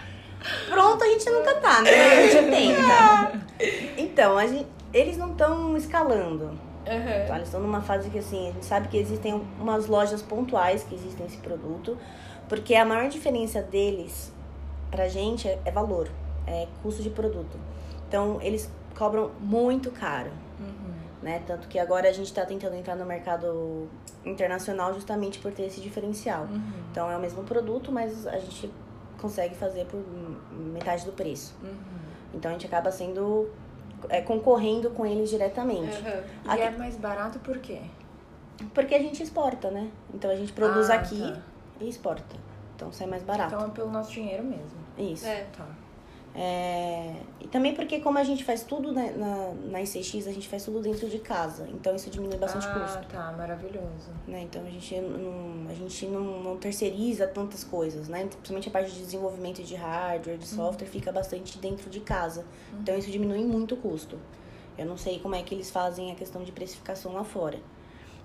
[0.72, 1.90] Pronto, a gente nunca tá, né?
[1.92, 3.42] A gente tenta.
[3.96, 6.58] Então, a gente, eles não estão escalando.
[6.84, 7.36] Tá?
[7.36, 10.96] Eles estão numa fase que assim, a gente sabe que existem umas lojas pontuais que
[10.96, 11.96] existem esse produto,
[12.50, 14.34] porque a maior diferença deles
[14.90, 16.10] pra gente é, é valor,
[16.48, 17.56] é custo de produto.
[18.08, 20.32] Então, eles cobram muito caro.
[21.22, 21.44] Né?
[21.46, 23.88] Tanto que agora a gente está tentando entrar no mercado
[24.26, 26.48] internacional justamente por ter esse diferencial.
[26.92, 28.72] Então é o mesmo produto, mas a gente
[29.22, 30.04] consegue fazer por
[30.52, 31.56] metade do preço.
[32.34, 33.50] Então a gente acaba sendo
[34.10, 35.96] é, concorrendo com eles diretamente.
[36.46, 37.82] E Aqui- é mais barato por quê?
[38.74, 39.90] Porque a gente exporta, né?
[40.14, 41.40] Então a gente produz Ah, aqui tá.
[41.80, 42.36] e exporta.
[42.76, 43.54] Então sai mais barato.
[43.56, 44.80] Então é pelo nosso dinheiro mesmo.
[44.98, 45.26] Isso.
[45.26, 45.46] É.
[45.56, 45.66] Tá.
[46.34, 50.48] É, E também porque como a gente faz tudo né, na, na ICX, a gente
[50.48, 51.68] faz tudo dentro de casa.
[51.74, 53.08] Então isso diminui bastante ah, custo.
[53.12, 54.12] tá, maravilhoso.
[54.28, 54.42] né?
[54.44, 58.26] Então a gente não, a gente não, não terceiriza tantas coisas, né?
[58.26, 62.46] Principalmente a parte de desenvolvimento de hardware, de software, fica bastante dentro de casa.
[62.80, 64.18] Então isso diminui muito o custo.
[64.78, 67.60] Eu não sei como é que eles fazem a questão de precificação lá fora.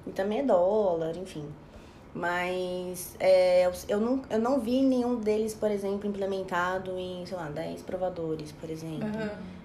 [0.06, 1.44] E também é dólar, enfim.
[2.16, 7.50] Mas é, eu, não, eu não vi nenhum deles, por exemplo, implementado em, sei lá,
[7.50, 9.06] 10 provadores, por exemplo.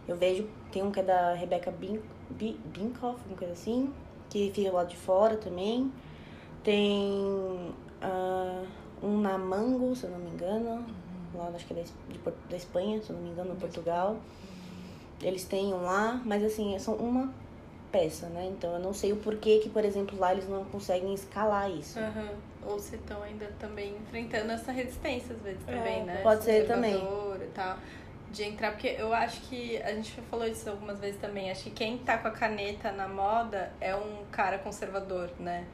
[0.05, 3.93] Eu vejo, tem um que é da Rebecca Bin, Bin, Binkoff, uma coisa assim,
[4.29, 5.89] que fica lá de fora também.
[6.61, 8.65] Tem ah,
[9.01, 10.85] um na Mango, se eu não me engano,
[11.33, 14.17] lá acho que é da, da Espanha, se eu não me engano, Portugal.
[15.21, 17.33] Eles têm um lá, mas assim, são uma
[17.91, 18.45] peça, né?
[18.51, 21.99] Então eu não sei o porquê que, por exemplo, lá eles não conseguem escalar isso.
[21.99, 22.30] Aham.
[22.65, 26.21] Ou se estão ainda também enfrentando essa resistência às vezes também, né?
[26.21, 26.95] pode ser também.
[26.95, 27.77] E tal,
[28.32, 31.51] de entrar, porque eu acho que a gente falou isso algumas vezes também.
[31.51, 35.65] Acho que quem tá com a caneta na moda é um cara conservador, né?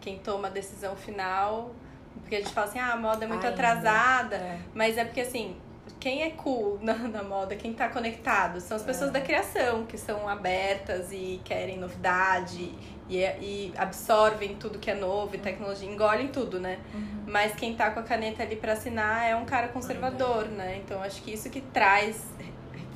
[0.00, 1.74] Quem toma a decisão final.
[2.20, 3.54] Porque a gente fala assim, ah, a moda é muito Ainda.
[3.54, 4.36] atrasada.
[4.36, 4.58] É.
[4.74, 5.56] Mas é porque assim,
[5.98, 9.98] quem é cool na, na moda, quem tá conectado, são as pessoas da criação, que
[9.98, 12.72] são abertas e querem novidade
[13.08, 16.78] e, e absorvem tudo que é novo e tecnologia, engolem tudo, né?
[17.26, 20.80] Mas quem tá com a caneta ali pra assinar é um cara conservador, né?
[20.84, 22.24] Então acho que isso que traz.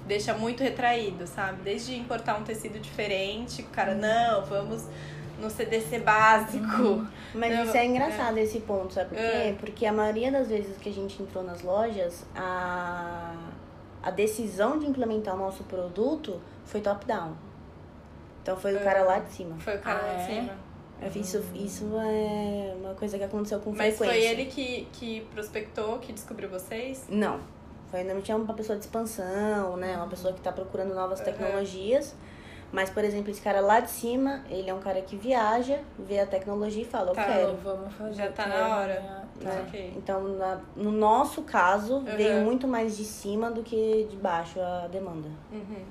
[0.07, 1.63] Deixa muito retraído, sabe?
[1.63, 4.87] Desde importar um tecido diferente, o cara, não, vamos
[5.41, 7.07] no CDC básico.
[7.35, 9.23] Mas Não, isso é engraçado esse ponto, sabe por quê?
[9.23, 9.57] É.
[9.59, 13.35] Porque a maioria das vezes que a gente entrou nas lojas, a,
[14.03, 17.33] a decisão de implementar o nosso produto foi top-down.
[18.43, 18.83] Então foi o É.
[18.85, 19.57] cara lá de cima.
[19.59, 20.35] Foi o cara Ah, lá de é?
[20.35, 20.53] cima.
[21.17, 24.23] Isso, isso é uma coisa que aconteceu com Mas frequência.
[24.23, 27.07] foi ele que, que prospectou, que descobriu vocês?
[27.09, 27.41] Não.
[27.91, 29.97] Foi ainda não tinha uma pessoa de expansão, né?
[29.97, 31.25] Uma pessoa que tá procurando novas Uhum.
[32.73, 36.19] Mas, por exemplo, esse cara lá de cima, ele é um cara que viaja, vê
[36.21, 37.57] a tecnologia e fala, eu Tá, quero.
[37.63, 38.15] Vamos fazer.
[38.15, 38.95] Já tá na hora.
[39.01, 39.23] né?
[39.43, 39.51] Tá.
[39.51, 39.61] Tá.
[39.69, 39.93] Ok.
[39.97, 42.05] Então, na- no nosso caso, Uhum.
[42.05, 45.29] veio muito mais de cima do que de baixo a demanda.
[45.53, 45.85] Uhum.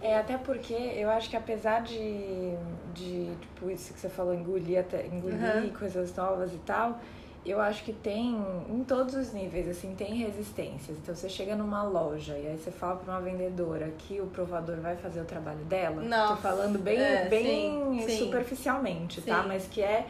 [0.00, 2.54] É, até porque eu acho que apesar de,
[2.94, 5.70] de tipo, isso que você falou, engolir, até, engolir Uhum.
[5.78, 6.98] coisas novas e tal,
[7.44, 8.36] eu acho que tem,
[8.68, 10.96] em todos os níveis, assim, tem resistências.
[10.98, 14.76] Então você chega numa loja e aí você fala pra uma vendedora que o provador
[14.76, 16.02] vai fazer o trabalho dela.
[16.02, 18.18] Nossa, Tô falando bem, é, bem sim, sim.
[18.18, 19.42] superficialmente, tá?
[19.42, 19.48] Sim.
[19.48, 20.06] Mas que é.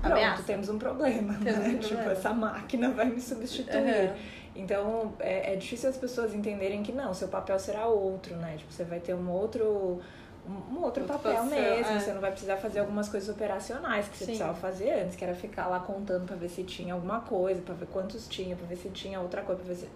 [0.00, 0.42] Pronto, Ameaça.
[0.42, 1.68] temos um problema, Temos né?
[1.68, 2.12] um Tipo, problema.
[2.12, 4.10] essa máquina vai me substituir.
[4.10, 4.16] Uhum.
[4.54, 8.56] Então, é, é difícil as pessoas entenderem que não, seu papel será outro, né?
[8.58, 10.00] Tipo, você vai ter um outro,
[10.46, 11.92] um, outro Outra papel mesmo.
[11.92, 12.00] é.
[12.00, 14.30] Você não vai precisar fazer algumas coisas operacionais que você Sim.
[14.32, 17.74] precisava fazer antes, que era ficar lá contando pra ver se tinha alguma coisa, pra
[17.74, 19.88] ver quantos tinha, pra ver se tinha outra coisa, pra ver se...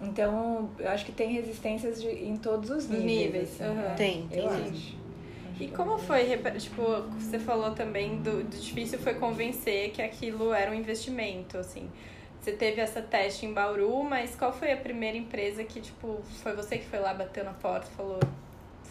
[0.00, 3.06] Então, eu acho que tem resistências de, em todos os níveis.
[3.26, 3.74] Níveis, assim, aham.
[3.82, 3.94] né?
[3.96, 4.96] Tem, tem Eu acho.
[5.60, 6.82] E como foi, repa- tipo,
[7.18, 11.88] você falou também do, do difícil foi convencer que aquilo era um investimento, assim.
[12.40, 16.54] Você teve essa teste em Bauru, mas qual foi a primeira empresa que, tipo, foi
[16.56, 18.18] você que foi lá, bateu na porta e falou,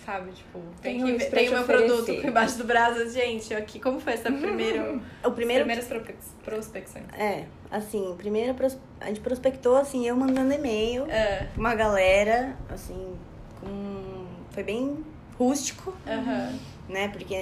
[0.05, 1.85] sabe, tipo, tem, que, tem o meu oferecer.
[1.87, 5.63] produto aqui embaixo do braço, gente, aqui, como foi essa primeira, O primeiro.
[5.65, 7.05] primeiras prospe- prospecções?
[7.17, 13.15] É, assim, primeiro pros- a gente prospectou, assim, eu mandando e-mail, É, uma galera, assim,
[13.59, 14.25] com.
[14.51, 15.03] Foi bem
[15.39, 16.53] rústico, aham.
[16.89, 17.07] né?
[17.07, 17.33] Porque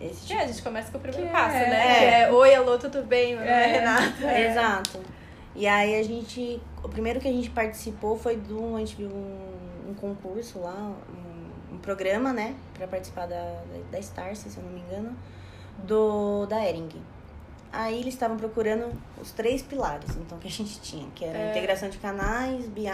[0.00, 0.40] esse É, tipo.
[0.42, 2.04] a gente começa com o primeiro Que passo, é- né?
[2.04, 2.20] é.
[2.22, 3.36] É, oi, alô, tudo bem?
[3.36, 3.66] Meu nome é É.
[3.78, 4.40] Renata.
[4.40, 5.00] Exato.
[5.54, 6.60] E aí a gente.
[6.82, 8.76] O primeiro que a gente participou foi de um.
[8.76, 11.23] A gente viu um, um concurso lá, um
[11.84, 13.60] programa, né, para participar da,
[13.92, 15.16] da, Starcy, se eu não me engano,
[15.78, 16.88] do da Ering.
[17.72, 21.50] Aí eles estavam procurando os três pilares, então, que a gente tinha, que era É.
[21.50, 22.86] integração de canais, BI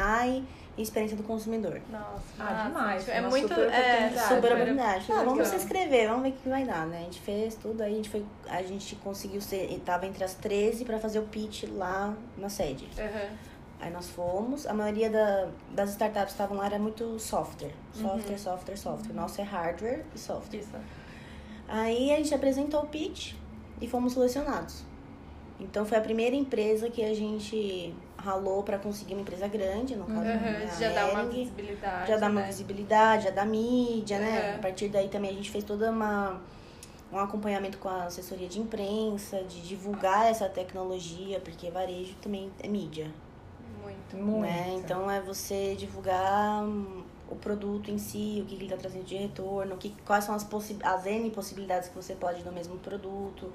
[0.79, 1.81] e experiência do consumidor.
[1.90, 3.48] Nossa, Ah, demais, É muito.
[3.48, 4.35] super é, oportunidade.
[4.35, 5.05] Super oportunidade.
[5.07, 6.98] Falei, ah, vamos se inscrever, vamos ver o que vai dar, né?
[7.00, 8.24] A gente fez tudo, aí a gente foi.
[8.48, 9.68] A gente conseguiu ser.
[9.85, 12.88] Tava entre as 13 para fazer o pitch lá na sede.
[12.98, 13.29] Aham.
[13.80, 17.72] Aí nós fomos, a maioria da, das startups que estavam lá era muito software.
[17.94, 19.12] Software, software, software.
[19.12, 20.58] O nosso é hardware e software.
[20.60, 20.70] Isso.
[21.66, 23.34] Aí a gente apresentou o pitch
[23.80, 24.84] e fomos selecionados.
[25.58, 30.04] Então foi a primeira empresa que a gente ralou para conseguir uma empresa grande, no
[30.04, 30.20] caso.
[30.20, 32.08] Aham, né, Já dá uma visibilidade.
[32.08, 32.46] já dá uma né?
[32.46, 34.50] visibilidade, já dá mídia, né?
[34.50, 34.56] Uhum.
[34.56, 36.40] A partir daí também a gente fez toda uma
[37.12, 42.68] um acompanhamento com a assessoria de imprensa, de divulgar essa tecnologia, porque varejo também é
[42.68, 43.10] mídia,
[44.16, 44.30] Muito.
[44.38, 44.42] Muito.
[44.42, 44.74] né?
[44.76, 49.16] Então é você divulgar hum, o produto em si, o que ele está trazendo de
[49.16, 53.52] retorno, que, quais são as, possi as N possibilidades que você pode no mesmo produto.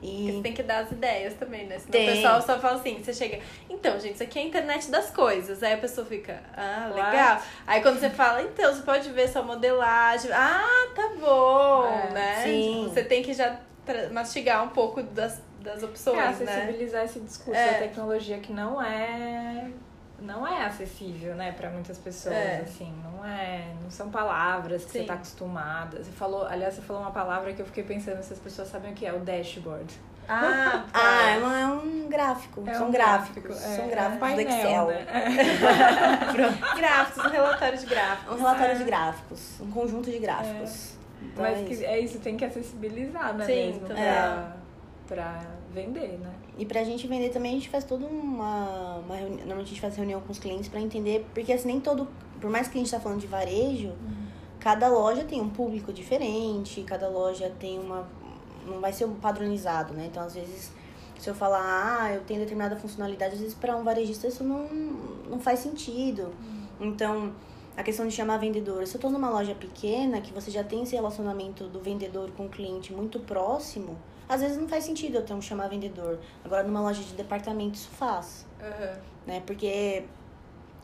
[0.00, 1.76] Porque E você tem que dar as ideias também, né?
[1.80, 2.08] Senão Tem.
[2.08, 5.10] o pessoal só fala assim, você chega, então, gente, isso aqui é a internet das
[5.10, 5.60] coisas.
[5.60, 6.94] Aí a pessoa fica, ah, What?
[7.10, 7.42] legal.
[7.66, 10.30] Aí quando você fala, então, você pode ver sua modelagem.
[10.32, 12.42] Ah, tá bom, É, né?
[12.44, 12.82] sim.
[12.84, 13.58] Tipo, você tem que já
[14.12, 16.52] mastigar um pouco das, das É, opções, né?
[16.52, 17.72] acessibilizar esse discurso É.
[17.72, 19.68] da tecnologia que não é
[20.20, 22.62] não é acessível, né, para muitas pessoas, É.
[22.64, 24.98] assim, não é, não são palavras que Sim.
[25.00, 26.02] você tá acostumada.
[26.02, 28.92] Você falou, aliás, você falou uma palavra que eu fiquei pensando se as pessoas sabem
[28.92, 29.92] o que é o dashboard.
[30.28, 31.00] Ah, tá.
[31.00, 33.90] ah, é um, é um gráfico, É são um gráficos, gráfico, é, são é um
[33.90, 34.86] gráficos do painel, Excel.
[34.86, 35.06] né?
[36.76, 38.34] Gráficos, um relatório de gráficos.
[38.34, 40.98] Um relatório de gráficos, um conjunto de gráficos.
[41.22, 41.84] Então, Mas é que isso.
[41.84, 43.96] é isso, tem que acessibilizar, né, Sim, mesmo, total.
[43.96, 44.52] pra,
[45.08, 45.40] pra
[45.72, 46.30] vender, né?
[46.58, 49.38] E pra gente vender também, a gente faz toda uma, uma reunião.
[49.38, 52.08] Normalmente a gente faz reunião com os clientes pra entender, porque assim, nem todo.
[52.40, 53.92] Por mais que a gente tá falando de varejo,
[54.58, 58.08] cada loja tem um público diferente, cada loja tem uma.
[58.66, 60.08] Não vai ser padronizado, né?
[60.10, 60.72] Então, às vezes,
[61.16, 64.68] se eu falar, ah, eu tenho determinada funcionalidade, às vezes pra um varejista isso não,
[65.30, 66.32] não faz sentido.
[66.80, 67.32] Então,
[67.76, 68.84] a questão de chamar vendedor.
[68.88, 72.46] Se eu tô numa loja pequena, que você já tem esse relacionamento do vendedor com
[72.46, 73.96] o cliente muito próximo,
[74.28, 76.18] às vezes não faz sentido eu ter um chamar vendedor.
[76.44, 78.98] Agora, numa loja de departamento, isso faz, Aham.
[79.26, 79.42] né?
[79.46, 80.04] Porque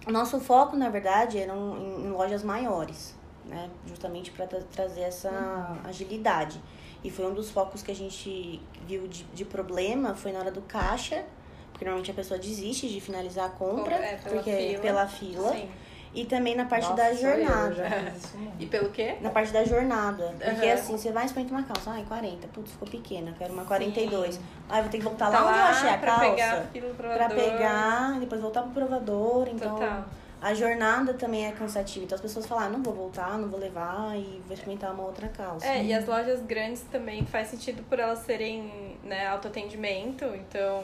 [0.06, 3.14] o nosso foco, na verdade, eram em, em lojas maiores,
[3.46, 3.70] né?
[3.86, 6.60] Justamente para trazer essa agilidade.
[7.02, 10.50] E foi um dos focos que a gente viu de, de problema, foi na hora
[10.50, 11.24] do caixa,
[11.70, 14.80] porque normalmente a pessoa desiste de finalizar a compra, É, pela porque fila.
[14.80, 15.52] pela fila.
[15.52, 15.68] Sim.
[16.14, 17.84] E também na parte Nossa, da eu, jornada.
[18.60, 19.16] E pelo quê?
[19.20, 20.32] Na parte da jornada.
[20.38, 20.74] Porque Aham.
[20.74, 21.90] assim, você vai e experimenta uma calça.
[21.90, 22.46] Ai, 40.
[22.48, 23.34] Putz, ficou pequena.
[23.36, 24.38] Quero uma 42.
[24.68, 26.30] Ai, vou ter que voltar Tá lá onde eu achei a pra calça.
[26.30, 29.48] pegar Pra pegar, depois voltar pro provador.
[29.48, 30.04] Então, Total.
[30.40, 32.04] a jornada também é cansativa.
[32.04, 35.02] Então, as pessoas falam, ah, não vou voltar, não vou levar e vou experimentar uma
[35.02, 35.66] outra calça.
[35.66, 40.80] É, e as lojas grandes também faz sentido por elas serem né, autoatendimento, então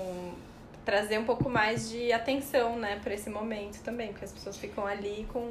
[0.90, 4.84] trazer um pouco mais de atenção, né, para esse momento também, porque as pessoas ficam
[4.84, 5.46] ali com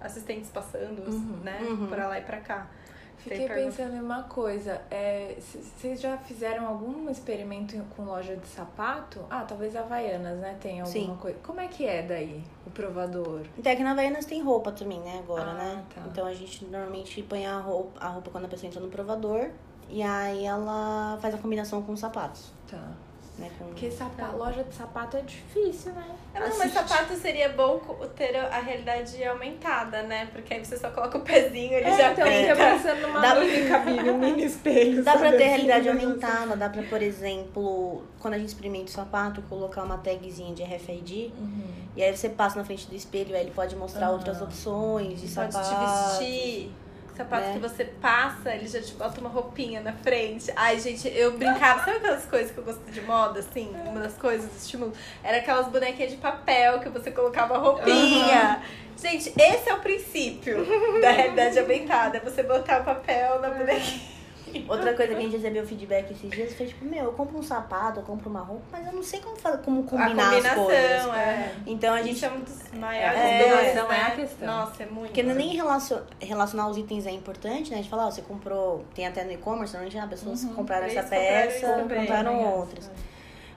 [0.00, 1.88] assistentes passando, Uhum, né, uhum.
[1.88, 2.68] por lá e pra cá.
[3.16, 4.82] Fiquei pensando em uma coisa.
[4.90, 9.24] É, vocês já fizeram algum experimento com loja de sapato?
[9.30, 10.58] Ah, talvez Havaianas, né?
[10.60, 11.16] Tem alguma Sim.
[11.18, 11.38] coisa.
[11.42, 13.40] Como é que é daí, o provador?
[13.58, 15.84] Então, é que na Havaianas tem roupa também, né, agora, Ah, né?
[15.94, 16.02] tá.
[16.06, 19.50] Então, a gente normalmente põe a roupa, a roupa quando a pessoa entra no provador.
[19.88, 22.92] E aí, ela faz a combinação com os sapatos, Tá.
[23.38, 23.50] Né?
[23.58, 23.64] Com...
[23.66, 26.04] Porque sapa- loja de sapato é difícil, né?
[26.34, 27.78] Não, mas Assiste- sapato seria bom
[28.16, 30.28] ter a realidade aumentada, né?
[30.32, 32.54] Porque aí você só coloca o pezinho, ele É, já então, pinta.
[32.56, 35.02] pensando numa Dá- mini cabine, um mini espelho.
[35.02, 38.86] Dá pra ter assim, realidade um aumentada, dá pra, por exemplo, quando a gente experimenta
[38.86, 41.32] o sapato, colocar uma tagzinha de RFID.
[41.38, 41.64] Uhum.
[41.96, 44.14] E aí você passa na frente do espelho, aí ele pode mostrar Aham.
[44.14, 45.68] outras opções de Pode sapato.
[45.68, 46.72] te vestir.
[47.16, 47.52] Sapato né?
[47.52, 50.52] que você passa, ele já te bota uma roupinha na frente.
[50.56, 51.84] Ai, gente, eu brincava.
[51.84, 53.72] Sabe aquelas coisas que eu gosto de moda, assim?
[53.86, 54.92] Uma das coisas do estímulo.
[55.22, 58.62] Era aquelas bonequinhas de papel que você colocava roupinha.
[59.00, 60.64] Gente, esse é o princípio
[61.00, 62.16] da realidade aumentada.
[62.16, 64.14] É você botar o papel na bonequinha.
[64.68, 67.42] Outra coisa que a gente recebeu feedback esses dias foi tipo, meu, eu compro um
[67.42, 70.54] sapato, eu compro uma roupa, mas eu não sei como, fa- como combinar a as
[70.54, 71.14] coisas.
[71.14, 71.52] é.
[71.66, 73.98] Então a A gente gente é um dos maiores É, não né?
[73.98, 74.46] é a questão.
[74.46, 75.06] Nossa, é muito.
[75.08, 77.76] Porque nem relacion- relacionar os itens é importante, né?
[77.78, 81.02] A gente fala, ó, você comprou, tem até no e-commerce, normalmente ah, pessoas compraram essa
[81.02, 82.50] compraram peça, isso também, compraram Também é.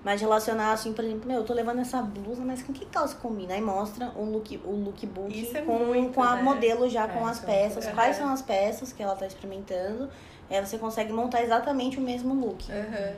[0.07, 3.17] Mas relacionar assim, por exemplo, meu, eu tô levando essa blusa, mas com que calça
[3.17, 3.53] combina?
[3.55, 6.41] Aí mostra o look, o lookbook é com, muito, com a né?
[6.43, 10.09] modelo já É, com as peças, quais são as peças que ela tá experimentando.
[10.49, 12.71] Aí você consegue montar exatamente o mesmo look.
[12.71, 13.15] Aham.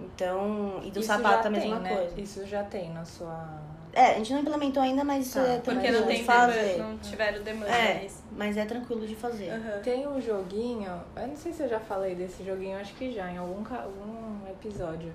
[0.00, 1.96] Então, e do Isso sapato a mesma tem, né?
[1.96, 2.20] coisa.
[2.20, 3.60] Isso já tem na sua,
[3.92, 6.72] É, a gente não implementou ainda, mas Tá, é Porque tranquilo não de tem fazer.
[6.72, 8.20] demanda, não tiveram demanda, É, é isso.
[8.32, 9.50] mas é tranquilo de fazer.
[9.50, 9.80] Aham.
[9.84, 13.30] Tem um joguinho, eu não sei se eu já falei desse joguinho, acho que já,
[13.30, 15.14] em algum, algum episódio,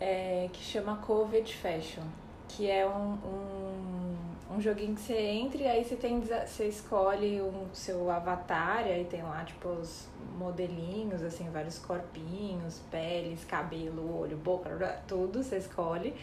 [0.00, 2.02] é, que chama Covid Fashion.
[2.48, 7.40] Que é um, um, um joguinho que você entra e aí você, tem, você escolhe
[7.40, 10.06] o seu avatar, e aí tem lá, tipo, os
[10.38, 16.14] modelinhos, assim, vários corpinhos, peles, cabelo, olho, boca, tudo você escolhe.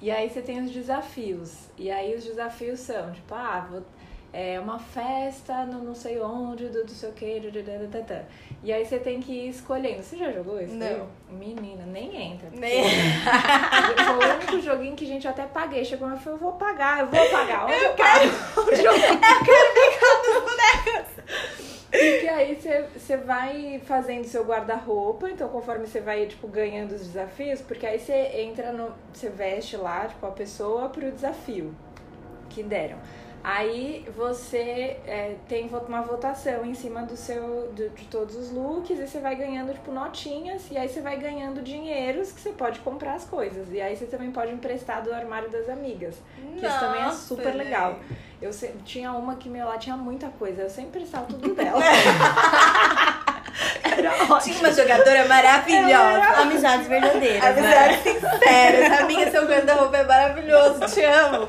[0.00, 1.68] E aí você tem os desafios.
[1.78, 3.82] E aí os desafios são, tipo, ah, vou,
[4.32, 7.40] é uma festa no não sei onde, do não sei o que,
[8.64, 10.02] e aí você tem que ir escolhendo.
[10.02, 10.74] Você já jogou isso?
[10.74, 11.08] Não.
[11.28, 12.48] Menina, nem entra.
[12.52, 12.84] Nem-
[14.04, 15.84] Foi o único joguinho que a gente até paguei.
[15.84, 17.64] Chegou uma e falou, eu vou pagar, eu vou pagar.
[17.66, 18.24] Onde eu, pago?
[18.60, 18.92] Onde eu,
[21.90, 27.00] Porque aí você, você vai fazendo seu guarda-roupa, então conforme você vai, tipo, ganhando os
[27.06, 28.92] desafios, porque aí você entra no.
[29.12, 31.74] Você veste lá, tipo, a pessoa pro desafio
[32.48, 32.98] que deram.
[33.44, 38.96] Aí você é, tem uma votação em cima do seu, do- de todos os looks
[38.96, 42.78] e você vai ganhando, tipo, notinhas, e aí você vai ganhando dinheiros que você pode
[42.80, 43.66] comprar as coisas.
[43.72, 46.14] E aí você também pode emprestar do armário das amigas.
[46.56, 47.94] Que isso também é Nossa, super legal.
[48.08, 48.20] gente.
[48.40, 50.62] Eu se- tinha uma que, meu, lá tinha muita coisa.
[50.62, 51.80] Eu sempre emprestava tudo dela.
[54.42, 56.42] Tinha uma jogadora maravilhosa.
[56.42, 57.42] Amizades verdadeiras.
[57.42, 57.48] né?
[57.50, 59.00] Amizades sinceras.
[59.00, 60.80] Amiga, seu guarda-roupa é maravilhoso.
[60.94, 61.48] Te amo.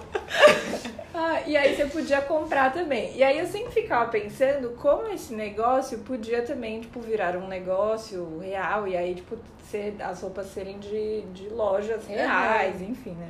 [1.14, 3.16] Ah, e aí você podia comprar também.
[3.16, 8.40] E aí eu sempre ficava pensando como esse negócio podia também, tipo, virar um negócio
[8.40, 8.88] real.
[8.88, 9.38] E aí, tipo,
[9.70, 13.30] ser, as roupas serem de, de lojas reais, enfim, né?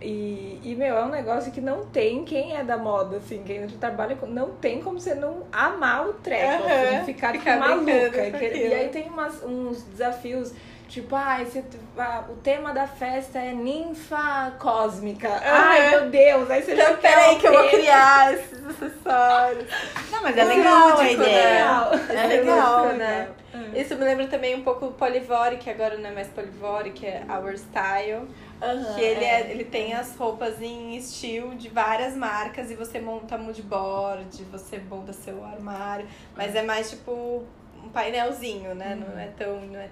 [0.00, 3.66] E, e, meu, é um negócio que não tem quem é da moda, assim, quem
[3.66, 4.26] trabalha com.
[4.26, 8.24] Não tem como você não amar o treco, Aham, assim, ficar, tipo, ficar maluca.
[8.24, 10.52] E, e aí tem umas, uns desafios.
[10.88, 11.62] Tipo, ai, você,
[11.98, 15.28] ah, o tema da festa é ninfa cósmica.
[15.44, 16.50] Ai, meu Deus.
[16.50, 19.66] Aí você já Então, quer peraí que eu vou criar esses acessórios.
[20.10, 21.90] Não, mas é legal a ideia.
[21.90, 22.06] né?
[22.08, 22.84] É É legal.
[22.84, 23.28] legal, né?
[23.74, 27.06] Isso me lembra também um pouco o Polivore, que agora não é mais Polivore, que
[27.06, 28.26] é Our Style.
[28.62, 29.40] Aham, Que ele, é.
[29.42, 34.78] é, ele tem as roupas em estilo de várias marcas e você monta moodboard, você
[34.78, 37.44] monta seu armário, mas é mais tipo
[37.84, 38.96] um painelzinho, né?
[38.98, 39.88] Não é tão, não é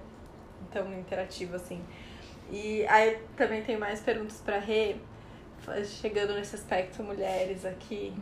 [0.73, 1.81] tão interativo assim.
[2.51, 4.97] E aí também tem mais perguntas pra Rê,
[6.01, 8.13] chegando nesse aspecto mulheres aqui.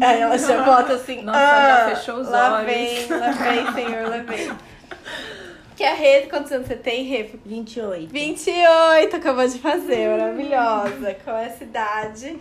[0.00, 3.72] Aí ela já bota assim, Nossa, ah, já fechou os lá olhos." vem, lá vem,
[3.74, 4.56] senhor, lá vem.
[5.76, 7.30] Que a Rê, quantos anos você tem, Rê?
[7.44, 8.10] 28.
[8.10, 11.14] 28, acabou de fazer, maravilhosa.
[11.22, 12.38] Com essa idade,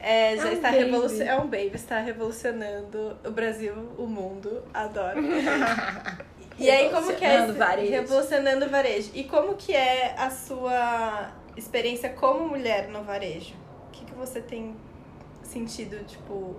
[0.00, 1.30] é, já É um está revolucionando.
[1.30, 4.64] É um baby, está revolucionando o Brasil, o mundo.
[4.74, 5.20] Adoro.
[6.58, 7.90] E aí, como que é varejo.
[7.90, 9.10] Revolucionando o varejo.
[9.14, 13.54] E como que é a sua experiência como mulher no varejo?
[13.88, 14.74] O que, que você tem
[15.42, 16.56] sentido, tipo,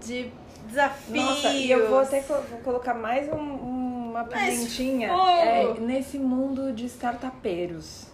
[0.00, 0.30] de
[0.66, 1.24] desafios?
[1.24, 3.76] Nossa, e eu vou até vou colocar mais um-
[4.10, 8.06] uma pimentinha é, nesse mundo de startupeiros.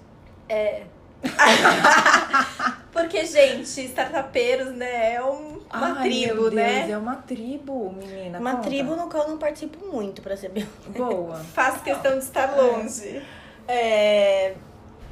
[0.48, 0.82] É.
[2.92, 6.90] Porque, gente, startupeiros, né, é um- uma Ai, tribo, meu Deus, né?
[6.90, 8.38] É uma tribo, menina.
[8.38, 8.62] Uma conta.
[8.68, 11.36] tribo no qual eu não participo muito, pra ser bem boa.
[11.54, 13.22] Faço questão de estar longe.
[13.66, 14.54] É,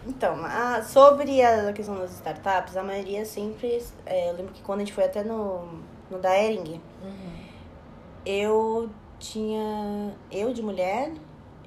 [0.06, 3.82] então, a- sobre a questão das startups, a maioria sempre.
[4.04, 5.80] é, eu lembro que quando a gente foi até no,
[6.10, 6.80] no da Ering,
[8.26, 10.12] eu tinha.
[10.30, 11.12] Eu de mulher,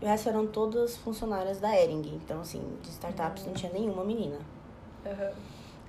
[0.03, 2.19] e o resto eram todas funcionárias da Ering.
[2.21, 4.37] Então, assim, de startups não tinha nenhuma menina.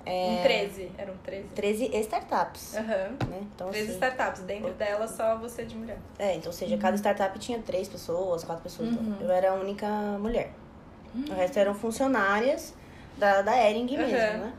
[0.05, 1.47] Em 13, eram 13.
[1.49, 3.17] 13 startups, Aham.
[3.27, 3.39] né?
[3.53, 5.97] Então, 13 assim, startups, dentro delas só você de mulher.
[6.17, 8.89] É, então, ou seja, cada startup tinha três pessoas, quatro pessoas.
[8.89, 9.17] então Uhum.
[9.19, 9.87] eu era a única
[10.19, 10.53] mulher.
[11.29, 12.73] O resto eram funcionárias
[13.17, 14.37] da, da Ering mesmo, Uhum.
[14.45, 14.53] né?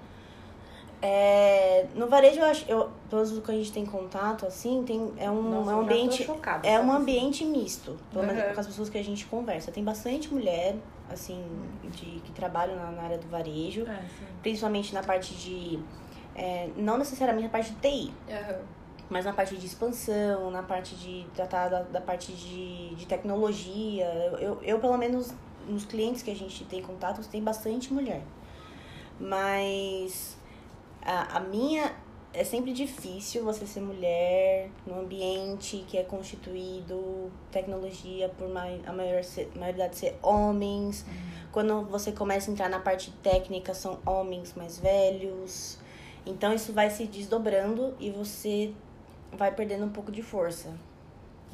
[1.00, 5.30] É, no varejo, eu acho, eu, do que a gente tem contato, assim, tem, é
[5.30, 6.24] um, Nossa, é um ambiente.
[6.24, 8.54] chocada, É um ambiente misto, pelo menos Uhum.
[8.54, 9.70] com as pessoas que a gente conversa.
[9.70, 10.76] Tem bastante mulher,
[11.10, 11.42] assim,
[11.92, 14.02] de, que trabalham na, na área do varejo, É,
[14.42, 15.78] principalmente na parte de.
[16.34, 18.58] é, não necessariamente na parte de TI, Aham.
[19.08, 24.04] mas na parte de expansão, na parte de tratar da, da parte de, de tecnologia.
[24.04, 25.32] Eu, eu, eu, pelo menos,
[25.68, 28.22] nos clientes que a gente tem contato, tem bastante mulher.
[29.18, 30.36] Mas
[31.02, 31.92] a, a minha
[32.36, 38.92] é sempre difícil você ser mulher num ambiente que é constituído tecnologia por mai, a
[38.92, 39.22] maior,
[39.54, 41.04] maioridade ser homens.
[41.50, 45.78] Quando você começa a entrar na parte técnica, são homens mais velhos.
[46.26, 48.74] Então isso vai se desdobrando e você
[49.32, 50.74] vai perdendo um pouco de força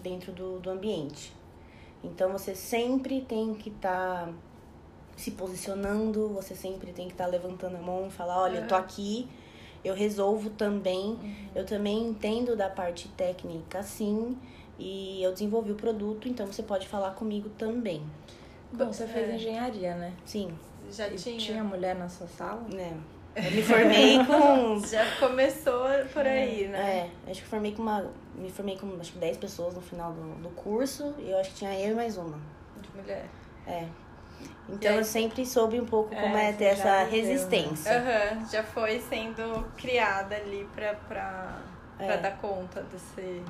[0.02, 1.32] dentro do, do ambiente.
[2.02, 4.32] Então você sempre tem que estar
[5.16, 8.74] se posicionando, você sempre tem que estar levantando a mão e falar, olha, eu tô
[8.74, 8.80] Uhum.
[8.80, 9.28] aqui,
[9.84, 11.18] eu resolvo também.
[11.54, 14.36] Eu também entendo da parte técnica, sim.
[14.78, 18.02] E eu desenvolvi o produto, então você pode falar comigo também.
[18.72, 19.34] Bom, você fez É.
[19.34, 20.12] engenharia, né?
[20.24, 20.50] Sim,
[20.90, 21.36] Já E tinha.
[21.38, 22.62] tinha mulher na sua sala?
[22.72, 22.96] né?
[23.34, 24.78] Eu me formei com.
[24.86, 27.08] Já começou por aí, né?
[27.26, 28.10] É, acho que formei com uma.
[28.34, 31.14] Me formei com acho que 10 pessoas no final do, do curso.
[31.18, 32.38] E eu acho que tinha eu e mais uma.
[32.80, 33.26] De mulher.
[33.66, 33.86] É.
[34.68, 37.08] Então eu sempre soube um pouco como É, é, ter essa né?
[37.10, 37.92] resistência.
[37.98, 41.58] Aham, já foi sendo criada ali pra, pra,
[41.98, 42.16] pra É.
[42.18, 43.42] dar conta desse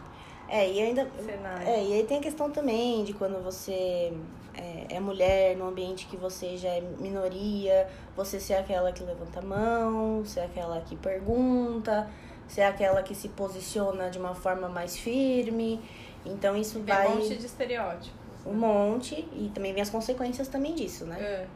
[0.49, 1.09] É, e ainda.
[1.25, 1.69] cenário.
[1.69, 4.13] É, e aí tem a questão também de quando você
[4.55, 9.39] é, é mulher num ambiente que você já é minoria, você ser aquela que levanta
[9.39, 12.09] a mão, ser aquela que pergunta,
[12.49, 15.81] ser aquela que se posiciona de uma forma mais firme.
[16.25, 18.22] Então isso Vem vai um monte de estereótipos.
[18.47, 21.21] Um monte e também vem as consequências também disso, né?
[21.21, 21.47] É.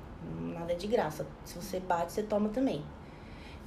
[0.41, 1.27] Nada é de graça.
[1.45, 2.83] Se você bate, você toma também.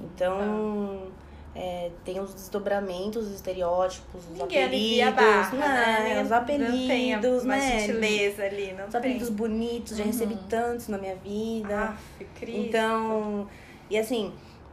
[0.00, 1.08] Então,
[1.54, 6.14] é, tem os desdobramentos, os estereótipos, os Ninguém apelidos, a barra, né?
[6.14, 6.22] né?
[6.22, 7.78] Os não apelidos, uma né?
[7.80, 9.36] gentileza ali, não Os apelidos tem.
[9.36, 11.78] bonitos, já recebi tantos na minha vida.
[11.90, 12.60] Aff, Cristo.
[12.60, 13.48] Então,
[13.90, 14.32] e assim,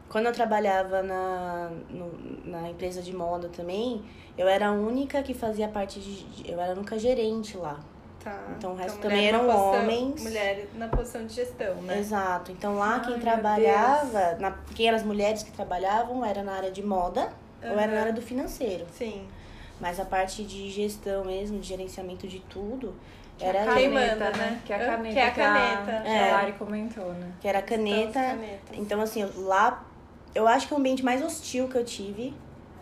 [0.10, 4.02] quando eu trabalhava na, no- na empresa de moda também,
[4.38, 6.50] eu era a única que fazia parte de.
[6.50, 7.80] Eu era a única gerente lá.
[8.30, 8.40] Tá.
[8.58, 10.24] então o resto mulher também eram posição- homens.
[10.24, 11.98] Mulher na posição de gestão, né?
[12.00, 12.52] Exato.
[12.52, 16.72] Então lá Ai, quem trabalhava, na, quem eram as mulheres que trabalhavam, era na área
[16.72, 17.30] de moda
[17.64, 18.86] ou era na área do financeiro.
[18.94, 19.28] Sim.
[19.80, 22.96] Mas a parte de gestão mesmo, de gerenciamento de tudo,
[23.40, 23.92] era Quem eu.
[23.94, 24.60] manda, né?
[24.66, 25.14] Que é a Que é a caneta.
[25.14, 26.02] Que a, caneta.
[26.02, 26.30] que É.
[26.30, 27.32] a Lari comentou, né?
[27.40, 28.20] Que era a caneta.
[28.20, 28.82] Então.
[28.82, 29.84] Então, assim, lá.
[30.34, 32.34] Eu acho que o ambiente mais hostil que eu tive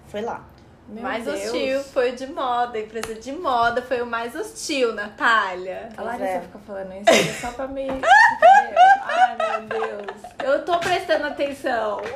[0.08, 0.44] foi lá.
[0.88, 1.44] Meu mais Deus.
[1.46, 2.78] hostil foi o de moda.
[2.78, 5.90] A empresa de moda foi o mais hostil, Natália.
[5.98, 6.42] A Larissa é.
[6.42, 7.88] fica falando isso é só pra me.
[7.90, 10.06] Ai, meu Deus.
[10.44, 12.02] Eu tô prestando atenção.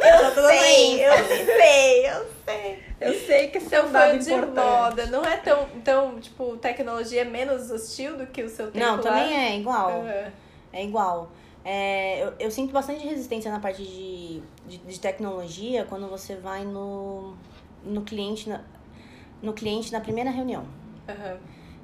[0.00, 2.82] Eu tô sei, eu sei, eu sei.
[3.00, 4.54] Eu sei que esse é um dado o de importante.
[4.66, 5.06] moda.
[5.06, 5.68] Não é tão.
[5.74, 9.02] Então, tipo, tecnologia é menos hostil do que o seu tempo Não, lá?
[9.02, 9.90] também é igual.
[9.90, 10.32] Aham.
[10.72, 11.30] É igual.
[11.70, 16.64] É, eu, eu sinto bastante resistência na parte de, de, de tecnologia quando você vai
[16.64, 17.34] no,
[17.84, 18.62] no cliente na,
[19.42, 20.64] no cliente na primeira reunião.
[21.06, 21.36] Aham.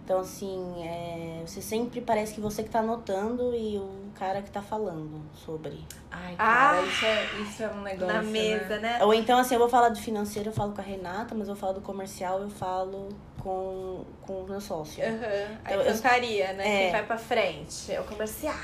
[0.03, 4.51] Então, assim, é, você sempre parece que você que tá anotando e o cara que
[4.51, 5.79] tá falando sobre.
[6.11, 6.83] Ai, cara, Ah!
[6.87, 8.07] isso, é, isso é um negócio.
[8.15, 8.99] Na mesa, Né?
[8.99, 9.05] né?
[9.05, 11.57] Ou então, assim, eu vou falar do financeiro, eu falo com a Renata, mas eu
[11.57, 13.09] falo do comercial, eu falo
[13.43, 15.03] com, com o meu sócio.
[15.05, 15.59] Aham.
[15.65, 16.67] Aí Eu- eu- cantaria, né?
[16.67, 16.83] É.
[16.85, 17.93] Quem vai pra frente.
[17.93, 18.55] É o comercial.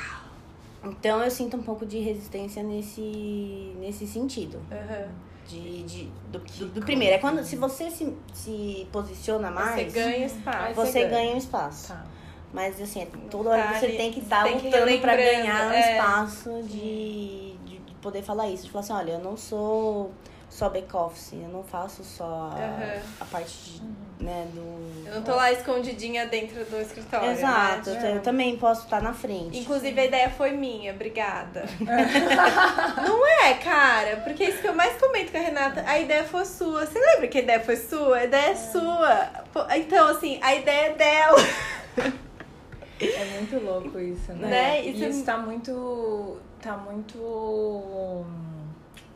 [0.83, 4.61] Então, eu sinto um pouco de resistência nesse, nesse sentido.
[4.71, 5.09] Aham.
[5.47, 7.15] De, de, do, do, do primeiro.
[7.17, 10.75] É quando, se você se, se posiciona mais, Você ganha espaço.
[10.75, 11.11] Você você ganha.
[11.11, 11.89] ganha um espaço.
[11.89, 12.05] Tá.
[12.53, 15.73] Mas, assim, é toda hora Tá você tem que estar ir lutando lembrando, ganhar um
[15.73, 15.93] é.
[15.93, 18.65] espaço de, de, de poder falar isso.
[18.65, 20.11] De falar assim, olha, eu não sou
[20.51, 23.03] só back-office, eu não faço só a, Aham.
[23.21, 23.83] a parte de,
[24.25, 25.07] né, do...
[25.09, 27.31] Eu não tô lá escondidinha dentro do escritório.
[27.31, 28.11] Exato, né?
[28.11, 29.59] eu, eu também posso estar na frente.
[29.61, 31.65] Inclusive a ideia foi minha, obrigada.
[33.07, 36.45] não é, cara, porque isso que eu mais comento com a Renata, a ideia foi
[36.45, 36.85] sua.
[36.85, 38.17] Você lembra que a ideia foi sua?
[38.19, 39.31] A ideia é, sua.
[39.53, 41.39] Pô, Então, assim, a ideia é dela.
[43.01, 44.49] É muito louco isso, né?
[44.49, 44.85] Né?
[44.85, 46.39] E Isso é- Isso tá muito.
[46.61, 48.27] Tá muito.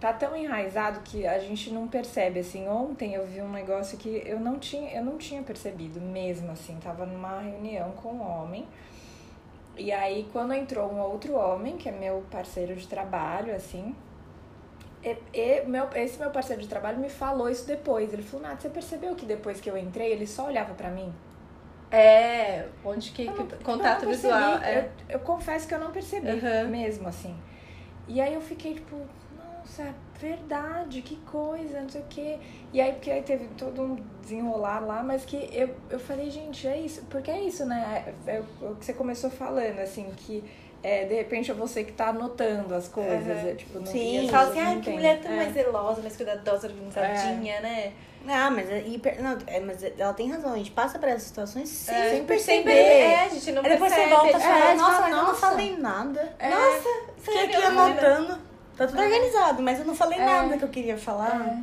[0.01, 2.69] Tá tão enraizado que a gente não percebe, assim.
[2.69, 6.77] Ontem eu vi um negócio que eu não tinha, eu não tinha percebido mesmo, assim.
[6.83, 8.67] Tava numa reunião com um homem.
[9.77, 13.95] E aí, quando entrou um outro homem, que é meu parceiro de trabalho, assim.
[15.03, 18.13] E, e meu, esse meu parceiro de trabalho me falou isso depois.
[18.13, 21.13] Ele falou, Nath, você percebeu que depois que eu entrei, ele só olhava pra mim?
[21.91, 23.25] É, onde que.
[23.25, 24.59] Não- que- eu contato visual.
[24.59, 24.91] É.
[25.09, 26.69] Eu, eu confesso que eu não percebi Aham.
[26.69, 27.35] mesmo, assim.
[28.09, 28.97] E aí eu fiquei tipo,
[29.65, 32.39] nossa, é verdade, que coisa, não sei o quê.
[32.73, 36.67] E aí, porque aí teve todo um desenrolar lá, mas que eu, eu falei, gente,
[36.69, 38.05] é isso, porque é isso, né?
[38.27, 40.45] É, é o que você começou falando, assim, que
[40.83, 43.27] é, de repente é você que tá anotando as coisas.
[43.27, 43.49] Aham.
[43.49, 44.27] É, tipo, não, Sim.
[44.27, 45.37] e Fala assim, não ai, que mulher tão É.
[45.37, 47.93] mais zelosa, mais cuidadosa, organizadinha, né?
[48.27, 51.25] Ah, mas, é hiper, não, é, mas ela tem razão, a gente passa por essas
[51.25, 52.57] situações sem, É, sem perceber.
[52.57, 55.11] Sempre, é, a gente não Aí depois você volta e é, fala, você nossa, mas
[55.11, 55.41] eu não nossa.
[55.41, 56.35] falei nada.
[56.39, 56.49] É.
[56.49, 56.89] Nossa,
[57.19, 57.83] fiquei sério, aqui menina.
[57.85, 58.54] anotando.
[58.77, 60.25] Tá tudo organizado, mas eu não falei É.
[60.25, 61.63] nada que eu queria falar.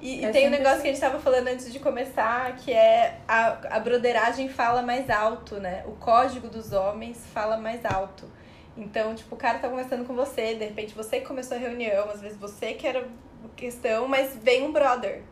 [0.00, 0.82] E, e É tem um sempre negócio assim.
[0.82, 5.08] que a gente tava falando antes de começar, que é a, a broderagem fala mais
[5.08, 5.82] alto, né?
[5.86, 8.28] O código dos homens fala mais alto.
[8.76, 12.10] Então, tipo, o cara tá conversando com você, de repente você que começou a reunião,
[12.10, 13.06] às vezes você que era
[13.54, 15.22] questão, mas vem um brother.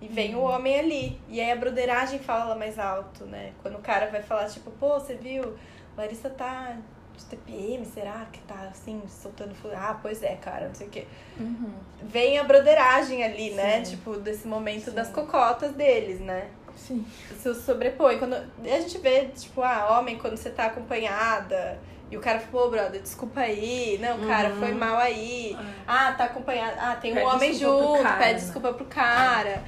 [0.00, 1.20] E vem o homem ali.
[1.28, 3.52] E aí a broderagem fala mais alto, né?
[3.62, 5.56] Quando o cara vai falar, tipo, pô, você viu?
[5.96, 6.76] Larissa tá
[7.18, 9.74] de TPM, será que tá assim, soltando fogo?
[9.76, 11.06] Ah, pois é, cara, não sei o quê.
[11.38, 11.72] Uhum.
[12.02, 13.84] Vem a broderagem ali, né?
[13.84, 13.96] Sim.
[13.96, 14.92] Tipo, desse momento Sim.
[14.92, 16.48] das cocotas deles, né?
[16.76, 17.04] Sim.
[17.36, 18.18] se sobrepõe.
[18.18, 21.78] Quando a gente vê, tipo, ah, homem, quando você tá acompanhada,
[22.10, 25.56] e o cara falou, pô, brother, desculpa aí, não, cara, foi mal aí.
[25.86, 26.76] Ah, tá acompanhado.
[26.80, 28.38] Ah, tem um Pede homem desculpa pro junto, cara, pede né?
[28.38, 29.62] desculpa pro cara.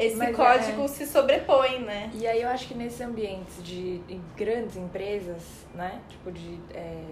[0.00, 2.10] Esse Mas código é- se sobrepõe, né?
[2.14, 5.42] E aí eu acho que nesses ambientes de em grandes empresas,
[5.74, 6.00] né?
[6.08, 7.04] Tipo de é,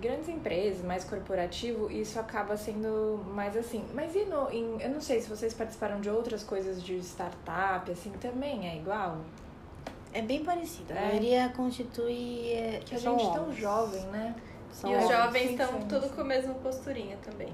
[0.00, 3.84] grandes empresas, mais corporativo, isso acaba sendo mais assim.
[3.94, 7.90] Mas e no, em, eu não sei se vocês participaram de outras coisas de startup,
[7.90, 9.18] assim, também é igual?
[10.12, 10.92] É bem parecido.
[10.92, 11.06] A É.
[11.08, 12.52] maioria constitui.
[12.52, 13.56] É, Que a gente tão homens.
[13.58, 14.34] jovem, né?
[14.72, 17.52] São e os jovens estão tudo com a mesma posturinha também.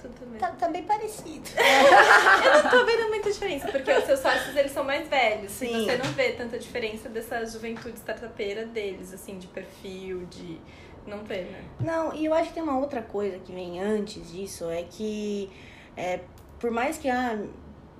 [0.00, 0.38] Tudo mesmo.
[0.38, 1.48] Tá, tá bem parecido.
[2.44, 5.52] Eu não tô vendo muita diferença, porque os seus sócios, eles são mais velhos.
[5.52, 5.84] Sim.
[5.84, 10.58] Você não vê tanta diferença dessa juventude startupeira deles, assim, de perfil, de...
[11.06, 11.64] Não vê, né?
[11.80, 15.50] Não, e eu acho que tem uma outra coisa que vem antes disso, é que
[15.96, 16.20] é,
[16.58, 17.38] por mais que a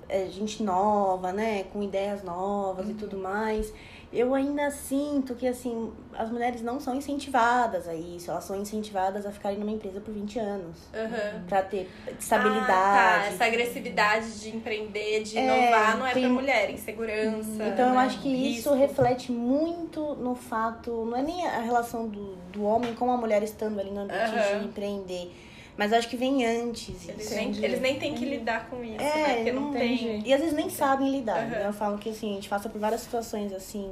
[0.09, 3.72] é, gente nova, né, com ideias novas e tudo mais,
[4.13, 9.25] eu ainda sinto que assim, as mulheres não são incentivadas a isso, elas são incentivadas
[9.25, 10.77] a ficarem numa empresa por 20 anos.
[10.95, 11.45] Aham.
[11.49, 12.67] Pra ter Ah, estabilidade.
[12.67, 13.27] tá.
[13.29, 17.49] Essa agressividade de empreender, de É, inovar, não é tem- pra mulher, insegurança.
[17.67, 17.99] Então eu né?
[18.01, 18.75] acho que isso Risco.
[18.75, 23.43] reflete muito no fato, não é nem a relação do, do homem com a mulher
[23.43, 24.59] estando ali no ambiente Aham.
[24.61, 25.33] de empreender,
[25.81, 29.03] mas eu acho que vem antes Eles nem, eles nem têm que lidar com isso,
[29.03, 29.35] É, né?
[29.37, 30.20] Porque não, não tem.
[30.26, 31.39] E às vezes nem sabem lidar.
[31.39, 31.49] Aham.
[31.49, 31.66] né?
[31.68, 33.91] Eu falo que assim, a gente passa por várias situações assim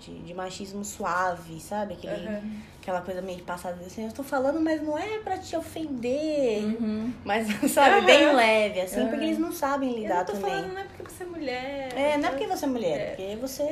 [0.00, 1.94] de, de machismo suave, sabe?
[1.94, 2.42] Aquele, Aham.
[2.82, 6.64] Aquela coisa meio passada assim, eu tô falando, mas não é pra te ofender.
[6.64, 7.12] Uhum.
[7.24, 10.50] Mas, sabe, bem leve, assim, porque eles não sabem Eu lidar não tô também.
[10.50, 11.88] falando, não é porque você é mulher.
[11.96, 13.04] É, não é porque você é mulher, É.
[13.10, 13.62] porque você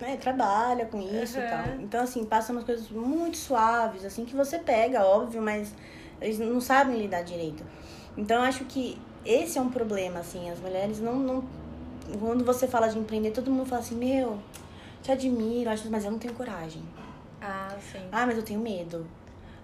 [0.00, 1.64] né, trabalha com isso e tal.
[1.80, 5.74] Então, assim, passa umas coisas muito suaves, assim, que você pega, óbvio, mas
[6.22, 7.62] eles não sabem lidar direito.
[8.16, 11.44] Então, eu acho que esse é um problema, assim, as mulheres não, não.
[12.20, 14.38] Quando você fala de empreender, todo mundo fala assim, meu,
[15.02, 16.82] te admiro, acho, mas eu não tenho coragem.
[17.40, 18.00] Ah, sim.
[18.10, 19.06] Ah, mas eu tenho medo.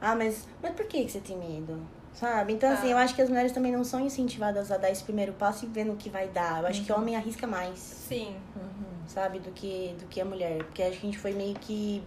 [0.00, 1.78] Ah, mas, mas por que, que você tem medo?
[2.14, 2.52] Sabe?
[2.54, 2.88] Então, assim, Tá.
[2.88, 5.68] eu acho que as mulheres também não são incentivadas a dar esse primeiro passo e
[5.68, 6.62] ver no que vai dar.
[6.62, 8.34] Eu acho que o homem arrisca mais Sim.
[8.56, 9.06] Uhum.
[9.06, 10.64] sabe, do que, do que a mulher.
[10.64, 12.02] Porque acho que a gente foi meio que.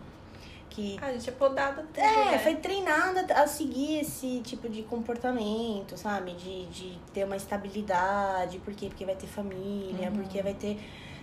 [0.72, 2.40] Que Ah, a gente é podada tudo, é, né?
[2.40, 6.32] foi treinada a seguir esse tipo de comportamento, sabe?
[6.34, 8.58] De, de ter uma estabilidade.
[8.60, 8.88] Por quê?
[8.88, 10.16] Porque vai ter família, Uhum.
[10.16, 10.80] porque vai ter.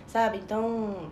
[0.07, 0.37] Sabe?
[0.37, 1.09] Então,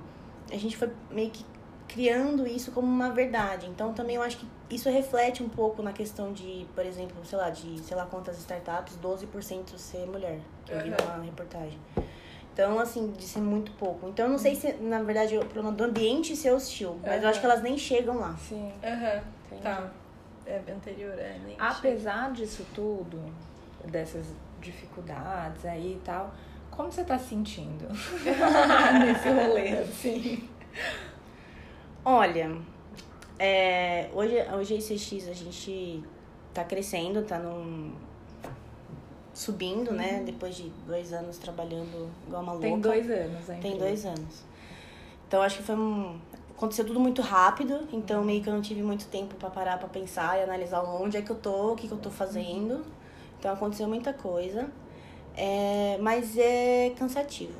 [0.51, 1.43] a gente foi meio que
[1.87, 3.65] criando isso como uma verdade.
[3.67, 7.37] Então, também eu acho que isso reflete um pouco na questão de, por exemplo, sei
[7.37, 10.39] lá, de sei lá quantas startups, 12% ser mulher.
[10.65, 10.95] Que eu vi Uhum.
[11.15, 11.77] numa reportagem.
[12.57, 14.09] Então, assim, de ser muito pouco.
[14.09, 16.99] Então, eu não sei se, na verdade, o problema do ambiente ser hostil.
[17.05, 18.35] Mas eu acho que elas nem chegam lá.
[18.35, 18.73] Sim.
[18.83, 19.61] Aham, entendi.
[19.61, 19.91] tá.
[20.43, 21.37] É anterior, é.
[21.45, 23.21] Nem Apesar disso tudo,
[23.85, 24.25] dessas
[24.59, 26.33] dificuldades aí e tal,
[26.71, 27.87] como você tá sentindo
[29.05, 30.49] nesse rolê, assim?
[32.03, 32.57] Olha,
[33.37, 36.03] é, hoje, hoje a ICX a gente
[36.55, 37.93] tá crescendo, tá num.
[39.37, 40.23] Subindo, né?
[40.25, 42.67] Depois de dois anos trabalhando igual uma louca.
[42.67, 43.61] Tem dois anos ainda.
[43.61, 44.43] Tem dois anos.
[45.27, 46.19] Então acho que foi um.
[46.55, 49.87] Aconteceu tudo muito rápido, então meio que eu não tive muito tempo pra parar pra
[49.87, 52.83] pensar e analisar onde é que eu tô, o que, que eu tô fazendo.
[53.37, 54.67] Então aconteceu muita coisa.
[55.35, 57.53] É, mas é cansativo.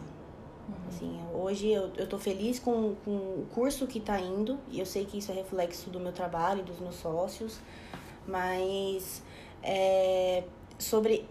[0.88, 4.86] Assim, hoje eu, eu tô feliz com, com o curso que tá indo, e eu
[4.86, 7.60] sei que isso é reflexo do meu trabalho, dos meus sócios,
[8.26, 9.22] mas
[9.62, 10.44] é,
[10.80, 11.30] sobre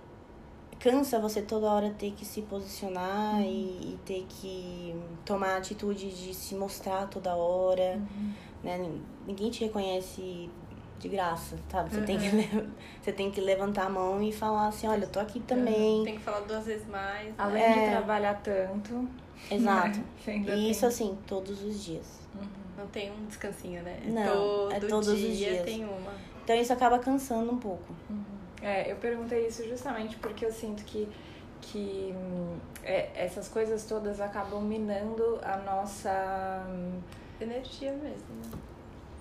[0.90, 6.10] cansa você toda hora ter que se posicionar e, e ter que tomar a atitude
[6.10, 8.00] de se mostrar toda hora,
[8.62, 8.78] né?
[9.26, 10.48] Ninguém te reconhece
[11.00, 11.90] de graça, sabe?
[11.92, 12.68] Você, tem que, le-
[13.02, 16.04] você tem que levantar a mão e falar assim, olha, eu tô aqui também.
[16.04, 17.26] Tem que falar duas vezes mais.
[17.28, 17.34] né?
[17.36, 17.84] Além É.
[17.84, 19.08] de trabalhar tanto.
[19.50, 19.98] Exato.
[20.26, 22.06] E isso tem- assim, todos os dias.
[22.78, 24.00] Não tem um descansinho, né?
[24.06, 24.24] Não,
[24.68, 25.64] Todo é todos os dia dias.
[25.64, 26.12] tem uma.
[26.44, 27.92] Então isso acaba cansando um pouco.
[28.66, 31.08] É, eu perguntei isso justamente porque eu sinto que,
[31.60, 36.10] que hum, é, essas coisas todas acabam minando a nossa.
[36.68, 37.00] hum,
[37.40, 38.50] Energia mesmo, né?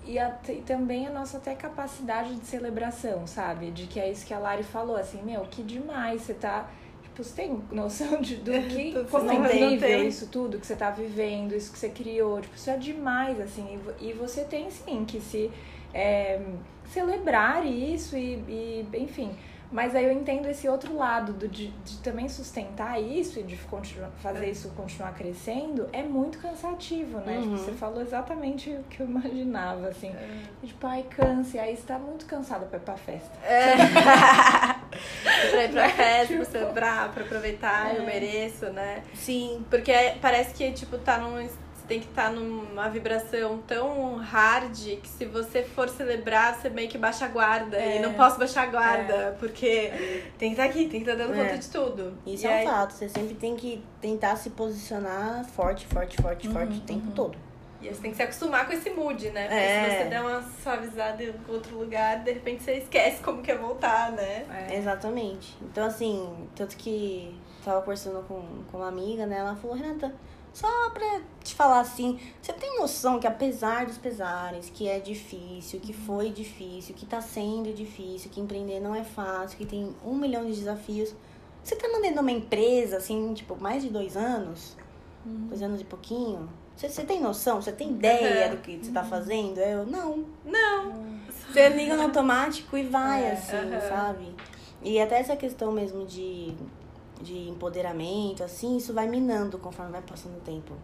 [0.04, 3.70] E, a- e também a nossa até capacidade de celebração, sabe?
[3.72, 6.70] De que é isso que a Lari falou, assim, meu, que demais, você tá.
[7.02, 8.92] Tipo, você tem noção de, do que.
[9.10, 12.40] Como é incrível isso tudo que você tá vivendo, isso que você criou.
[12.40, 13.80] Tipo, isso é demais, assim.
[14.00, 15.50] E, e você tem sim que se
[15.92, 16.40] é,
[16.90, 19.34] celebrar isso e, e, enfim.
[19.72, 23.56] Mas aí eu entendo esse outro lado do, de, de também sustentar isso e de
[23.56, 27.38] continuar, fazer isso continuar crescendo é muito cansativo, né?
[27.38, 27.56] Tipo, Uhum.
[27.56, 30.14] você falou exatamente o que eu imaginava, assim.
[30.62, 33.36] E, tipo, ai, cansa, e aí você tá muito cansada pra ir pra festa.
[35.50, 39.02] pra ir pra festa, pra celebrar, pra aproveitar, eu mereço, né?
[39.14, 39.64] Sim.
[39.68, 41.48] Porque parece que, tipo, tá num.
[41.86, 46.98] Tem que estar numa vibração tão hard que se você for celebrar, você meio que
[46.98, 47.76] baixa a guarda.
[47.76, 47.96] É.
[47.96, 49.92] E não posso baixar a guarda, porque
[50.36, 51.44] tem que estar aqui, tem que estar dando É.
[51.44, 52.18] conta de tudo.
[52.26, 52.92] Isso E é um aí- fato.
[52.92, 57.38] Você sempre tem que tentar se posicionar forte, forte, forte, forte o tempo todo.
[57.80, 59.42] E você tem que se acostumar com esse mood, né?
[59.42, 59.84] Porque É.
[59.90, 63.56] se você der uma suavizada em outro lugar, de repente você esquece como que é
[63.56, 64.44] voltar, né?
[64.70, 64.76] É.
[64.76, 65.54] Exatamente.
[65.62, 69.38] Então, assim, tanto que tava conversando com, com uma amiga, né?
[69.38, 70.12] Ela falou, Renata,
[70.58, 75.78] só pra te falar assim, você tem noção que apesar dos pesares, que é difícil,
[75.80, 80.14] que foi difícil, que tá sendo difícil, que empreender não é fácil, que tem um
[80.14, 81.14] milhão de desafios.
[81.62, 84.74] Você tá mantendo uma empresa, assim, tipo, mais de dois anos,
[85.24, 86.48] dois anos e pouquinho.
[86.74, 87.60] Você, você tem noção?
[87.60, 88.56] Você tem ideia Uhum.
[88.56, 89.58] do que você tá fazendo?
[89.58, 90.24] Eu, não.
[90.44, 91.16] Não.
[91.52, 93.56] Você liga no automático e vai, É, assim,
[93.88, 94.34] sabe?
[94.82, 96.54] E até essa questão mesmo de,
[97.20, 100.74] de empoderamento, assim, isso vai minando conforme vai passando o tempo.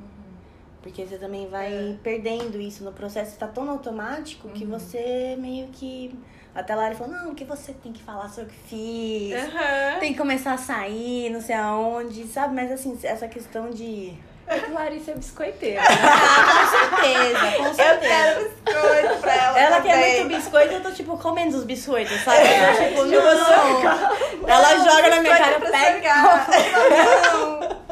[0.82, 1.96] Porque você também vai É.
[2.02, 6.18] perdendo isso no processo, tá tão automático que você meio que.
[6.54, 10.00] Até lá ele falou, não, que você tem que falar sobre o que fiz, Aham.
[10.00, 12.54] tem que começar a sair, não sei aonde, sabe?
[12.54, 14.12] Mas assim, essa questão de.
[14.46, 15.80] É Larissa é biscoiteira.
[15.86, 18.00] Com certeza, com Eu certeza.
[18.00, 19.58] quero biscoito pra ela.
[19.60, 19.92] Ela também.
[19.92, 22.38] quer muito biscoito, eu tô tipo comendo os biscoitos, sabe?
[22.42, 24.48] Eu, tipo, não.
[24.48, 27.72] Ela joga na minha cara, Biscoito pra pega.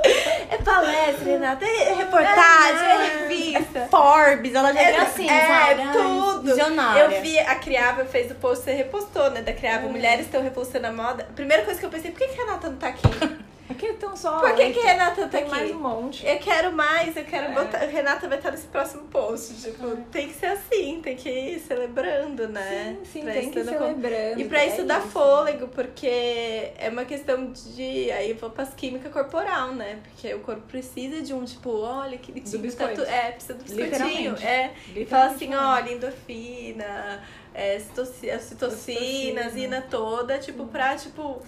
[0.50, 3.86] É palestra, Renata, é reportagem, é revista.
[3.90, 5.82] Forbes, ela já É, é assim, é, sabe?
[5.82, 6.42] Ai, tudo.
[6.42, 7.00] Visionária.
[7.02, 9.42] Eu vi a Criava fez o post, você repostou, né?
[9.42, 9.90] Da Criava, Hum.
[9.92, 11.28] Mulheres estão repostando a moda.
[11.36, 13.02] Primeira coisa que eu pensei, por que, que a Renata não tá aqui?
[13.70, 15.50] Por que tão só Por que, que a Renata tá Tem aqui?
[15.50, 16.26] mais um monte.
[16.26, 17.54] Eu quero mais, eu quero É.
[17.54, 17.78] botar.
[17.78, 19.54] Renata vai estar nesse próximo post.
[19.62, 22.96] Tipo, tem que ser assim, tem que ir celebrando, né?
[22.98, 24.40] Sim, sim, Pra tem isso que ir celebrando.
[24.40, 28.10] E pra isso é dar fôlego, porque é uma questão de.
[28.10, 30.00] Aí eu vou pras química corporal, né?
[30.02, 33.62] Porque o corpo precisa de um tipo, olha que Do tá tu- É, precisa do
[33.62, 34.32] biscoitinho.
[34.32, 34.44] Literalmente.
[34.46, 34.74] É.
[34.96, 37.22] E fala assim, olha, endorfina,
[37.54, 39.64] é, citoci- as citocinas, Ocitocina.
[39.64, 41.40] ina toda, tipo, pra, tipo,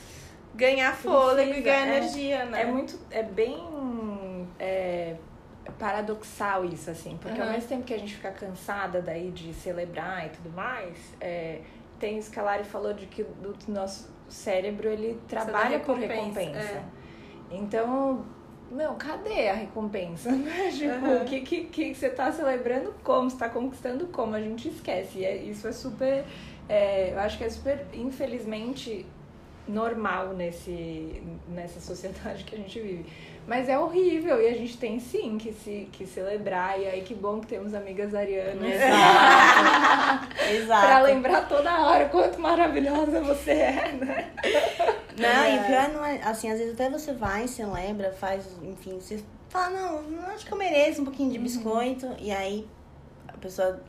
[0.54, 1.96] ganhar fôlego e Precisa, ganhar é.
[1.96, 2.62] energia, né?
[2.62, 2.98] É muito.
[3.10, 3.56] É bem.
[4.58, 5.16] é,
[5.78, 7.16] paradoxal isso, assim.
[7.20, 7.54] Porque ao Aham.
[7.54, 11.60] mesmo tempo que a gente fica cansada daí de celebrar e tudo mais, é,
[11.98, 13.34] tem isso que a Lari falou de que o
[13.68, 16.58] nosso cérebro ele trabalha por recompensa, recompensa.
[16.58, 16.84] é.
[17.50, 18.24] Então.
[18.70, 20.30] Meu, cadê a recompensa?
[20.32, 20.70] né?
[20.70, 23.28] Tipo, o que, que, que você tá celebrando como?
[23.28, 24.34] Você tá conquistando como?
[24.34, 25.18] A gente esquece.
[25.18, 26.24] E é- isso é super.
[26.68, 29.04] é, eu acho que é super, infelizmente,
[29.68, 33.06] normal nesse, nessa sociedade que a gente vive.
[33.46, 36.78] Mas é horrível e a gente tem sim que se que celebrar.
[36.80, 38.72] E aí que bom que temos amigas arianas
[40.50, 40.86] Exato.
[40.86, 44.30] pra lembrar toda hora o quanto maravilhosa você é, né?
[45.16, 45.60] Não, e É.
[45.60, 49.22] o pior não é, assim, às vezes até você vai, se lembra, faz, enfim, você
[49.48, 51.32] fala, não, acho que eu mereço um pouquinho Uhum.
[51.34, 52.66] de biscoito, e aí
[53.42, 53.80] pessoa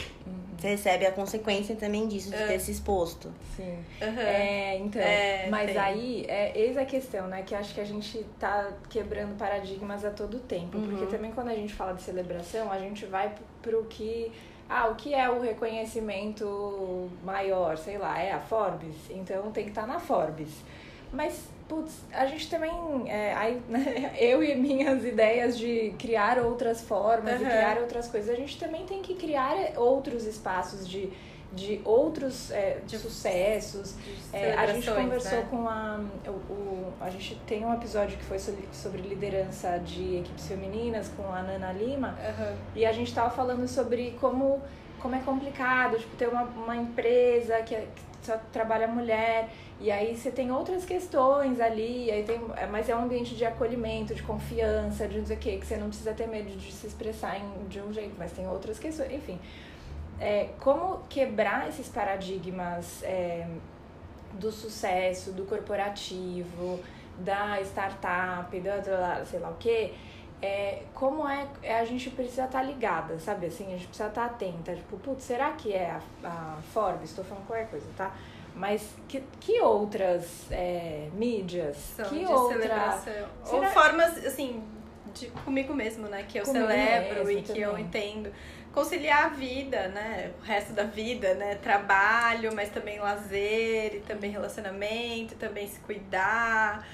[0.61, 2.47] recebe a consequência também disso, de É.
[2.47, 3.31] ter se exposto.
[3.55, 3.77] Sim.
[4.01, 4.21] Aham.
[4.21, 5.01] É, então.
[5.01, 5.77] É, mas tem.
[5.77, 7.43] aí, é, eis a questão, né?
[7.43, 10.77] Que acho que a gente tá quebrando paradigmas a todo tempo.
[10.77, 10.87] Uhum.
[10.89, 13.29] Porque também quando a gente fala de celebração, a gente vai
[13.61, 14.31] pro, pro que.
[14.69, 17.77] Ah, o que é o reconhecimento maior?
[17.77, 18.95] Sei lá, é a Forbes?
[19.09, 20.49] Então tem que estar na Forbes.
[21.11, 22.71] Mas, putz, a gente também.
[23.07, 27.53] é, aí, né, eu e minhas ideias de criar outras formas, de Aham.
[27.53, 31.09] criar outras coisas, a gente também tem que criar outros espaços de,
[31.51, 33.95] de outros é, de sucessos.
[34.31, 35.47] É, a gente conversou né?
[35.49, 35.99] com a.
[36.27, 41.09] O, o- a gente tem um episódio que foi sobre, sobre liderança de equipes femininas
[41.17, 42.17] com a Nana Lima.
[42.27, 42.55] Aham.
[42.75, 44.61] E a gente tava falando sobre como,
[45.01, 49.49] como é complicado, tipo, ter uma, uma empresa que, é- que só trabalha mulher.
[49.79, 53.45] E aí você tem outras questões ali, aí tem, é, mas é um ambiente de
[53.45, 56.71] acolhimento, de confiança, de não sei o quê, que você não precisa ter medo de
[56.71, 59.39] se expressar em, de um jeito, mas tem outras questões, enfim.
[60.19, 63.45] É, como quebrar esses paradigmas é,
[64.33, 66.79] do sucesso, do corporativo,
[67.17, 69.93] da startup, da, sei lá o quê,
[70.43, 73.45] é, como é, é, a gente precisa estar ligada, sabe?
[73.47, 74.75] Assim, a gente precisa estar atenta.
[74.75, 77.11] Tipo, putz, será que é a, a Forbes?
[77.11, 78.13] Estou falando qualquer coisa, tá?
[78.53, 81.77] Mas que, que outras é, mídias?
[81.95, 82.59] São que de outra...
[82.61, 83.13] celebração.
[83.45, 84.61] Será- Ou formas, assim,
[85.13, 86.23] de comigo mesmo, né?
[86.27, 87.85] Que eu Comigo celebro e que eu também.
[87.85, 88.31] entendo.
[88.73, 90.31] conciliar a vida, né?
[90.41, 91.55] O resto da vida, né?
[91.55, 96.85] Trabalho, mas também lazer, e também relacionamento, também se cuidar.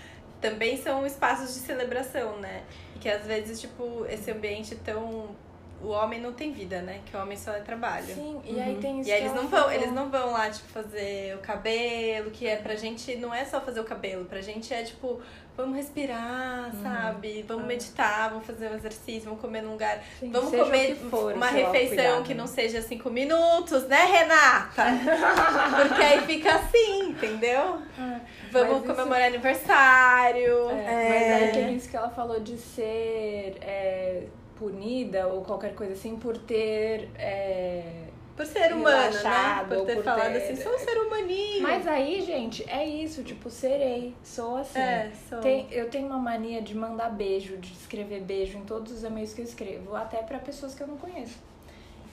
[0.41, 2.63] Também são espaços de celebração, né?
[2.99, 5.35] Que às vezes, tipo, esse ambiente tão
[5.81, 6.99] o homem não tem vida, né?
[7.05, 8.05] Que o homem só é trabalho.
[8.13, 9.09] Sim, e aí tem isso.
[9.09, 9.73] E aí eles ela não vão, falou.
[9.75, 13.61] eles não vão lá, tipo, fazer o cabelo, que é pra gente, não é só
[13.61, 15.19] fazer o cabelo, pra gente é tipo,
[15.55, 16.83] vamos respirar, Uhum.
[16.83, 17.43] sabe?
[17.47, 17.67] Vamos Ah.
[17.67, 20.01] meditar, vamos fazer um exercício, vamos comer num lugar.
[20.19, 22.39] Sim, vamos comer for, uma refeição que né?
[22.41, 24.83] não seja cinco minutos, né, Renata?
[25.87, 27.81] Porque aí fica assim, entendeu?
[28.51, 30.69] Vamos Mas isso- comemorar aniversário.
[30.71, 34.23] É, Mas aí tem isso que ela falou de ser é,
[34.59, 37.07] punida ou qualquer coisa assim por ter.
[37.17, 38.03] é,
[38.35, 39.65] Por ser humano, né?
[39.67, 41.61] Por ter por falado ter- assim, sou um ser humaninho.
[41.63, 44.79] Mas aí, gente, é isso, tipo, serei, sou assim.
[44.79, 45.39] É, sou.
[45.39, 49.33] Tem- eu tenho uma mania de mandar beijo, de escrever beijo em todos os e-mails
[49.33, 51.37] que eu escrevo, até pra pessoas que eu não conheço.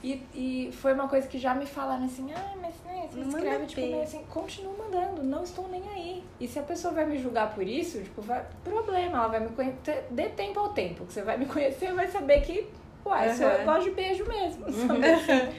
[0.03, 3.25] E, e foi uma coisa que já me falaram assim, ah, mas né, você Não
[3.27, 6.23] manda escreve, tipo, meio assim, continua mandando, não estou nem aí.
[6.39, 9.49] E se a pessoa vai me julgar por isso, tipo, vai, problema, ela vai me
[9.49, 12.67] conhecer, dê tempo ao tempo, que você vai me conhecer e vai saber que,
[13.05, 13.65] uai, só eu Uhum.
[13.65, 15.55] gosto de beijo mesmo, sabe assim?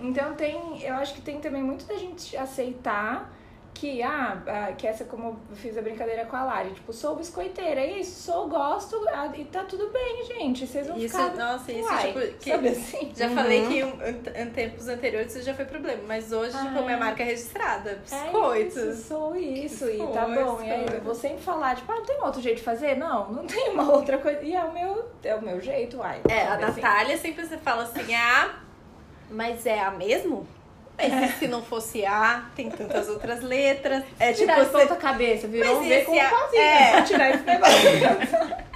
[0.00, 3.30] Então tem, eu acho que tem também muito da gente aceitar
[3.74, 7.16] que, ah, ah, que essa como eu fiz a brincadeira com a Lari, tipo, sou
[7.16, 11.34] biscoiteira, é isso, sou, gosto, ah, e tá tudo bem, gente, vocês vão Isso, ficar...
[11.34, 13.12] nossa, isso, uai, tipo, que- sabe assim?
[13.16, 13.34] Já Uhum.
[13.34, 16.92] falei que em, em tempos anteriores isso já foi problema, mas hoje, Ah, tipo, minha
[16.96, 17.00] é.
[17.00, 17.90] marca é registrada.
[17.90, 18.76] É Biscoitos.
[18.76, 20.62] isso, sou isso, e tá bom.
[20.62, 22.96] E aí eu vou sempre falar, tipo, ah, não tem outro jeito de fazer?
[22.96, 24.42] Não, não tem uma outra coisa.
[24.42, 26.20] E é o meu, é o meu jeito, uai.
[26.28, 26.80] É, a assim?
[26.80, 28.54] Natália sempre você fala assim, ah,
[29.30, 30.46] mas é a mesmo?
[30.98, 34.04] Mas e se não fosse A, tem tantas outras letras.
[34.20, 34.86] É tipo, Tirar você...
[34.96, 37.02] cabeça, virou Mas um V com um esse é- é.
[37.02, 38.62] tirar esse negócio.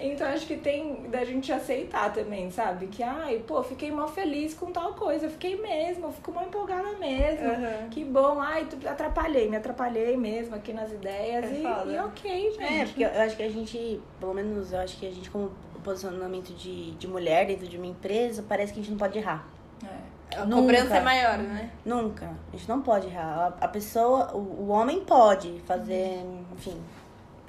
[0.00, 2.86] Então acho que tem da gente aceitar também, sabe?
[2.86, 6.44] Que, ai, pô, fiquei mal feliz com tal coisa, eu fiquei mesmo, eu fico mal
[6.46, 7.46] empolgada mesmo.
[7.46, 7.88] Aham.
[7.90, 11.44] Que bom, ai, tu- atrapalhei, me atrapalhei mesmo aqui nas ideias.
[11.44, 11.62] É e,
[11.94, 12.62] e ok, gente.
[12.62, 15.30] É, porque eu eu acho que a gente, pelo menos eu acho que a gente,
[15.30, 15.52] como
[15.84, 19.46] posicionamento de, de mulher dentro de uma empresa, parece que a gente não pode errar.
[19.84, 20.09] É.
[20.36, 20.62] A Nunca.
[20.62, 21.70] cobrança é maior, né?
[21.84, 22.30] Nunca.
[22.52, 23.54] A gente não pode errar.
[23.60, 26.80] A, a pessoa, o, o homem pode fazer, enfim,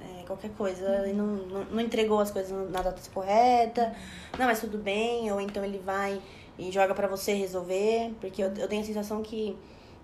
[0.02, 1.08] é, qualquer coisa.
[1.08, 3.94] E não, não, não entregou as coisas na data correta.
[4.38, 5.32] Não, mas tudo bem.
[5.32, 6.20] Ou então ele vai
[6.58, 8.14] e joga pra você resolver.
[8.20, 9.56] Porque eu, eu tenho a sensação que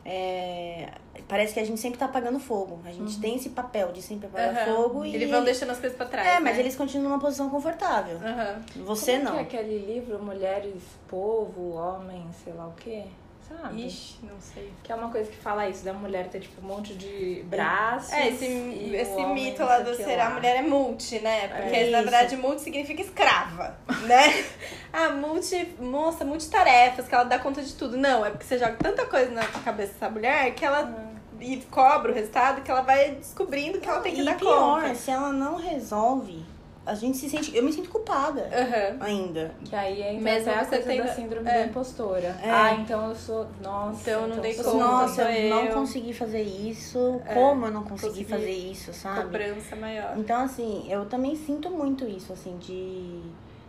[0.10, 0.90] é,
[1.28, 2.80] parece que a gente sempre tá apagando fogo.
[2.86, 4.76] A gente tem esse papel de sempre apagar Aham.
[4.76, 5.06] fogo.
[5.06, 6.26] E Eles vão deixando as coisas pra trás.
[6.26, 6.62] É, mas né?
[6.62, 8.18] eles continuam numa posição confortável.
[8.18, 8.62] Aham.
[8.86, 9.32] Você Como não.
[9.34, 13.04] Que é aquele livro Mulheres, Povo, Homem, sei lá o quê?
[13.48, 13.86] Sabe?
[13.88, 14.74] Ixi, não sei.
[14.84, 18.12] Que é uma coisa que fala isso, da mulher ter tipo um monte de braços.
[18.12, 20.28] É, esse, e esse homem mito lá do ser lá.
[20.28, 21.48] a mulher é multi, né?
[21.48, 24.46] Porque É na verdade multi significa escrava, né?
[24.92, 27.98] Ah, multi, moça, multitarefas, que ela dá conta de tudo.
[27.98, 31.08] Não, é porque você joga tanta coisa na cabeça dessa mulher que ela
[31.40, 34.82] e cobra o resultado que ela vai descobrindo que ela tem que e dar pior,
[34.82, 34.96] conta.
[34.96, 36.44] se ela não resolve,
[36.88, 37.56] a gente se sente.
[37.56, 38.98] Eu me sinto culpada Aham.
[39.00, 39.52] ainda.
[39.66, 41.54] Que aí entra Mesmo até a você coisa tendo- da síndrome é.
[41.54, 42.38] da impostora.
[42.42, 42.50] É.
[42.50, 43.48] Ah, então eu sou.
[43.62, 44.02] Nossa.
[44.02, 44.78] Então eu não dei sou- conta.
[44.86, 45.74] Nossa, sou eu não eu.
[45.74, 47.22] consegui fazer isso.
[47.34, 48.30] Como eu não consegui, consegui.
[48.30, 49.24] fazer isso, sabe?
[49.24, 50.14] Cobrança maior.
[50.18, 53.22] Então, assim, eu também sinto muito isso, assim, de,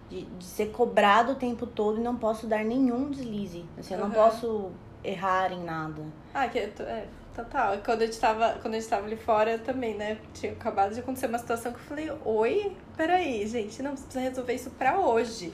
[0.08, 3.64] de, de ser cobrado o tempo todo e não posso dar nenhum deslize.
[3.78, 4.14] Assim, eu não Aham.
[4.14, 4.70] posso
[5.04, 6.02] errar em nada.
[6.34, 7.04] Ah, que eu tô- é,
[7.42, 7.74] total.
[7.74, 10.18] E Quando a gente tava, quando a gente tava ali fora, também, né?
[10.34, 14.24] Tinha acabado de acontecer uma situação que eu falei, oi, peraí, gente, não, você precisa
[14.24, 15.52] resolver isso pra hoje.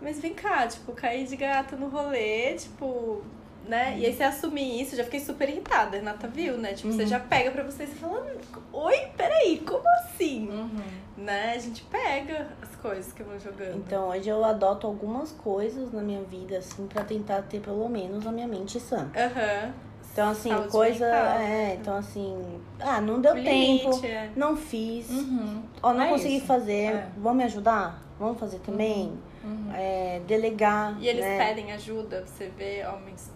[0.00, 3.22] Mas vem cá, tipo, cair de gato no rolê, tipo,
[3.68, 3.98] né?
[3.98, 6.72] E aí você assumir isso, eu já fiquei super irritada, a Renata viu, né?
[6.72, 8.26] Tipo, você já pega pra você e fala,
[8.72, 10.48] oi, peraí, como assim?
[10.48, 11.00] Uhum.
[11.18, 11.52] Né?
[11.54, 13.76] A gente pega as coisas que vão jogando.
[13.76, 18.26] Então, hoje eu adoto algumas coisas na minha vida, assim, pra tentar ter pelo menos
[18.26, 19.10] a minha mente sã.
[19.14, 19.89] Aham.
[20.12, 21.06] Então, assim, Saúde coisa.
[21.06, 22.60] É, então, assim.
[22.80, 24.30] Ah, não deu Limite, tempo, é.
[24.34, 25.08] não fiz.
[25.10, 25.62] Uhum.
[25.82, 26.46] Ó, não É consegui isso.
[26.46, 26.92] fazer.
[26.94, 27.08] É.
[27.16, 28.02] Vão me ajudar?
[28.18, 29.12] Vamos fazer também?
[29.44, 29.70] Uhum.
[29.74, 30.96] É, delegar.
[31.00, 31.38] E eles né?
[31.38, 33.30] pedem ajuda, você vê homens,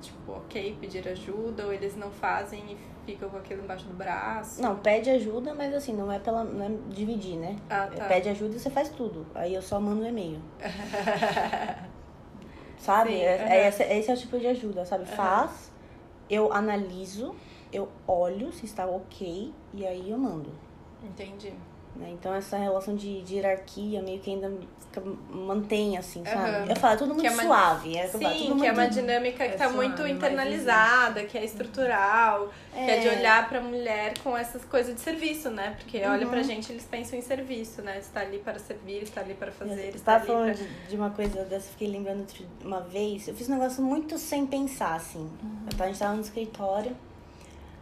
[0.00, 4.62] tipo, ok, pedir ajuda, ou eles não fazem e ficam com aquilo embaixo do braço.
[4.62, 6.44] Não, pede ajuda, mas assim, não é pela.
[6.44, 7.56] Não é dividir, né?
[7.68, 8.04] Ah, tá.
[8.06, 9.26] Pede ajuda e você faz tudo.
[9.34, 10.40] Aí eu só mando um e-mail.
[12.78, 13.10] Sabe?
[13.10, 15.04] Sim, É- é esse, esse é o tipo de ajuda, sabe?
[15.06, 15.70] Faz,
[16.32, 17.34] eu analiso,
[17.70, 20.50] eu olho se está ok e aí eu mando.
[21.04, 21.52] Entendi.
[21.94, 22.10] Né?
[22.12, 24.50] Então essa relação de, de hierarquia meio que ainda
[25.30, 26.50] mantém, assim, sabe?
[26.50, 26.66] Aham.
[26.68, 27.96] Eu falo, é tudo muito Que é uma- suave.
[27.96, 31.24] É, falo, Sim, tudo que é uma muito- dinâmica que É tá suave, muito internalizada,
[31.24, 33.18] que é estrutural, que é de É.
[33.18, 35.74] olhar pra mulher com essas coisas de serviço, né?
[35.78, 36.30] Porque olha Uhum.
[36.32, 37.98] pra gente, eles pensam em serviço, né?
[37.98, 40.52] Está ali para servir, está ali para fazer, está ali falando pra...
[40.54, 42.26] de, de uma coisa dessa, fiquei lembrando
[42.64, 43.28] uma vez.
[43.28, 45.30] Eu fiz um negócio muito sem pensar, assim.
[45.42, 45.66] Uhum.
[45.78, 46.96] A gente tava no escritório.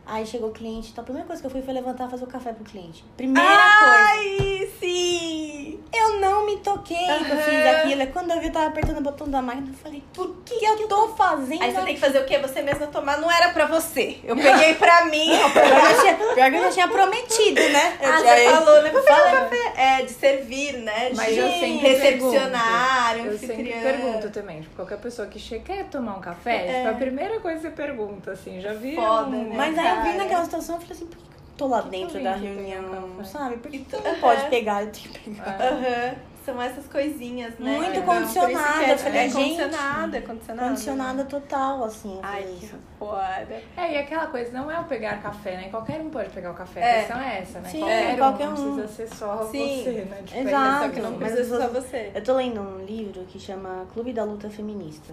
[0.07, 2.25] Aí chegou o cliente, então a primeira coisa que eu fui foi levantar e fazer
[2.25, 3.05] o café pro cliente.
[3.17, 3.95] Primeira coisa.
[3.95, 5.79] Ai, sim!
[5.93, 8.01] Eu não me toquei que eu fiz aquilo.
[8.01, 9.69] Aí Quando eu vi, eu tava apertando o botão da máquina.
[9.69, 12.39] Eu falei, por que, que eu tô fazendo Aí você tem que fazer o quê?
[12.39, 13.19] Você mesma tomar.
[13.19, 14.19] Não era pra você.
[14.25, 15.31] Eu peguei pra mim.
[15.31, 17.99] Pior que eu tinha- pior que eu já tinha prometido, né?
[18.01, 18.91] Eu Ah, já- você falou, né?
[18.91, 19.73] Vou um café.
[19.77, 21.11] É, de servir, né?
[21.11, 23.33] De Mas eu sempre recepcionar, pergunto.
[23.33, 24.61] Eu sempre pergunto também.
[24.63, 26.67] Tipo, qualquer pessoa que chega, quer tomar um café?
[26.67, 26.79] É.
[26.83, 28.95] Tipo, a primeira coisa que você pergunta, assim, já vi.
[28.95, 29.55] Foda, um- né?
[29.57, 31.89] Mas aí eu vi naquela situação e falei assim, por que eu tô lá que
[31.91, 33.25] dentro da um reunião, café?
[33.25, 33.57] sabe?
[33.59, 34.83] Por que não pode pegar?
[34.83, 35.61] Eu tenho que pegar.
[35.63, 35.69] É.
[35.69, 36.31] Aham.
[36.43, 37.77] São essas coisinhas, né?
[37.77, 40.69] Muito Então, isso condicionada, que É, eu falei, é gente, condicionada, é condicionada.
[40.71, 42.19] Condicionada total, assim.
[42.23, 42.77] Ai, que isso.
[42.99, 43.63] foda.
[43.77, 45.69] É, e aquela coisa, não é o pegar café, né?
[45.69, 46.81] Qualquer um pode pegar o café.
[46.81, 46.91] É.
[46.91, 47.69] A questão é essa, né?
[47.69, 48.53] Sim, qualquer, qualquer um.
[48.53, 48.55] um.
[48.57, 50.23] Não precisa ser só Sim, você, né?
[50.25, 50.85] Tipo, exato.
[50.87, 52.11] Só que não Mas precisa ser só você.
[52.15, 55.13] Eu tô lendo um livro que chama Clube da Luta Feminista.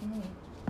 [0.00, 0.20] Hum.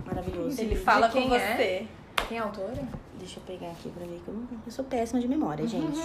[0.03, 0.59] Maravilhoso.
[0.59, 1.55] Ele De fala com é?
[1.55, 1.87] você.
[2.31, 2.83] É a autora?
[3.17, 5.97] Deixa eu pegar aqui pra ver que eu, não- eu sou péssima de memória, gente.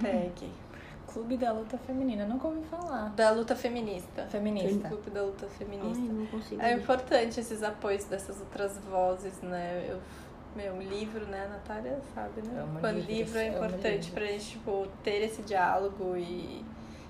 [0.00, 0.50] Pegue.
[1.06, 3.10] Clube da Luta Feminina, nunca ouvi falar.
[3.14, 4.24] Da luta feminista.
[4.26, 4.88] Feminista.
[4.88, 6.02] Clube da luta Ai, feminista.
[6.12, 6.60] não consigo.
[6.60, 6.82] É ver.
[6.82, 9.86] importante esses apoios dessas outras vozes, né?
[9.88, 10.00] Eu,
[10.56, 12.60] meu, livro, né, a Natália sabe, né?
[12.62, 14.08] Amo Quando livros, livro é importante livros.
[14.10, 16.64] pra gente, tipo, ter esse diálogo e,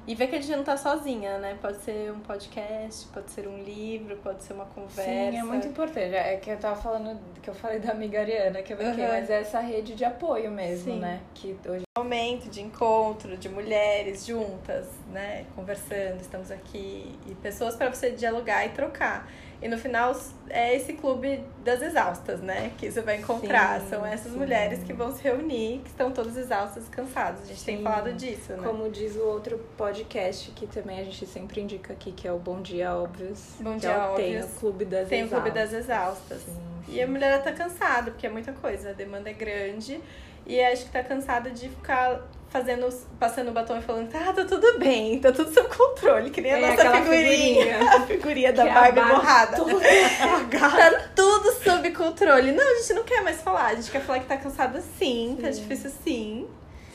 [0.06, 1.56] e ver que a gente não tá sozinha, né?
[1.60, 5.02] Pode ser um podcast, pode ser um livro, pode ser uma conversa.
[5.02, 6.14] Sim, é muito importante.
[6.14, 8.96] É que eu tava falando, que eu falei da amiga Ariana, que eu Aham.
[8.96, 11.00] mas é essa rede de apoio mesmo, Sim.
[11.00, 11.20] né?
[11.34, 17.88] Que hoje momento de encontro de mulheres juntas, né, conversando, estamos aqui e pessoas para
[17.88, 19.30] você dialogar e trocar.
[19.64, 20.14] E no final
[20.50, 23.80] é esse clube das exaustas, né, que você vai encontrar.
[23.80, 24.38] Sim, São essas sim.
[24.38, 27.44] mulheres que vão se reunir, que estão todas exaustas e cansadas.
[27.44, 27.82] A gente tem Sim.
[27.82, 28.62] falado disso, né?
[28.62, 32.38] Como diz o outro podcast que também a gente sempre indica aqui, que é o
[32.38, 33.54] Bom Dia Óbvios.
[33.58, 34.54] Bom Dia é o, Tem Óbvios.
[34.54, 35.70] o Clube das Tem o clube Exaustas.
[35.72, 36.42] das exaustas.
[36.86, 39.98] E a mulher tá cansada, porque é muita coisa, a demanda é grande.
[40.46, 42.20] E acho que tá cansada de ficar
[42.54, 42.88] fazendo,
[43.18, 46.52] passando o batom e falando, tá, tá tudo bem, tá tudo sob controle, que nem
[46.52, 47.78] a É, nossa aquela figurinha.
[47.96, 49.56] A figurinha da Que a Barbie Barbie borrada.
[49.56, 49.80] toda
[50.70, 52.52] tá tudo sob controle.
[52.52, 55.36] Não, a gente não quer mais falar, a gente quer falar que tá cansada sim,
[55.42, 55.62] tá Sim.
[55.62, 56.46] difícil sim.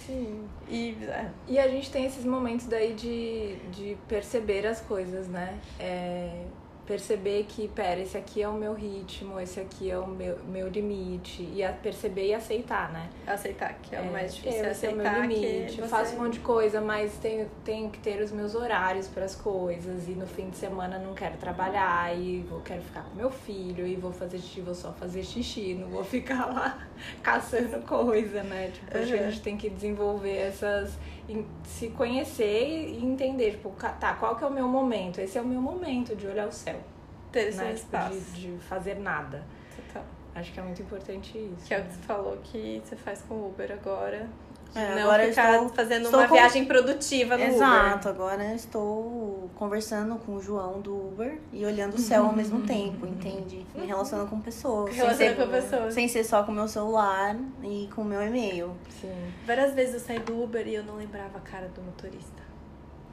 [0.08, 0.48] Sim.
[0.70, 5.60] E é, E a gente tem esses momentos daí de, de perceber as coisas, né?
[5.78, 6.30] É,
[6.90, 10.68] perceber que, pera, esse aqui é o meu ritmo, esse aqui é o meu, meu
[10.68, 11.44] limite.
[11.54, 13.08] E a perceber e aceitar, né?
[13.28, 15.76] aceitar que é, o mais difícil, eu, esse é o aceitar meu limite.
[15.82, 15.88] você...
[15.88, 19.36] faço um monte de coisa, mas tenho, tenho que ter os meus horários para as
[19.36, 20.08] coisas.
[20.08, 23.86] E no fim de semana não quero trabalhar, e vou, quero ficar com meu filho,
[23.86, 26.88] e vou fazer xixi, vou só fazer xixi, não vou ficar lá
[27.22, 28.72] caçando coisa, né?
[28.74, 29.30] Tipo, acho que a Uhum.
[29.30, 30.98] gente tem que desenvolver essas.
[31.32, 35.20] Em- se conhecer e entender, tipo, tá, qual que é o meu momento?
[35.22, 36.80] Esse é o meu momento de olhar o céu,
[37.32, 37.66] ter esse né?
[37.74, 38.32] Tipo, espaço.
[38.34, 39.44] de, de fazer nada.
[39.76, 40.04] Total.
[40.36, 41.68] Acho que é muito importante isso.
[41.68, 44.28] Que é o que você falou que você faz com o Uber agora.
[44.76, 48.22] É, não agora eu ficar estou- fazendo estou uma com- viagem produtiva no Exato, Uber.
[48.22, 52.62] agora eu estou conversando com o João do Uber e olhando o céu ao mesmo
[52.62, 53.66] tempo, entende?
[53.76, 54.92] Me relacionando com pessoas.
[54.92, 55.94] sem Relacionando ser- com pessoas.
[55.94, 58.72] Sem ser só com o meu celular e com o meu e-mail.
[59.02, 59.12] Sim.
[59.46, 62.40] Várias vezes eu saí do Uber e eu não lembrava a cara do motorista.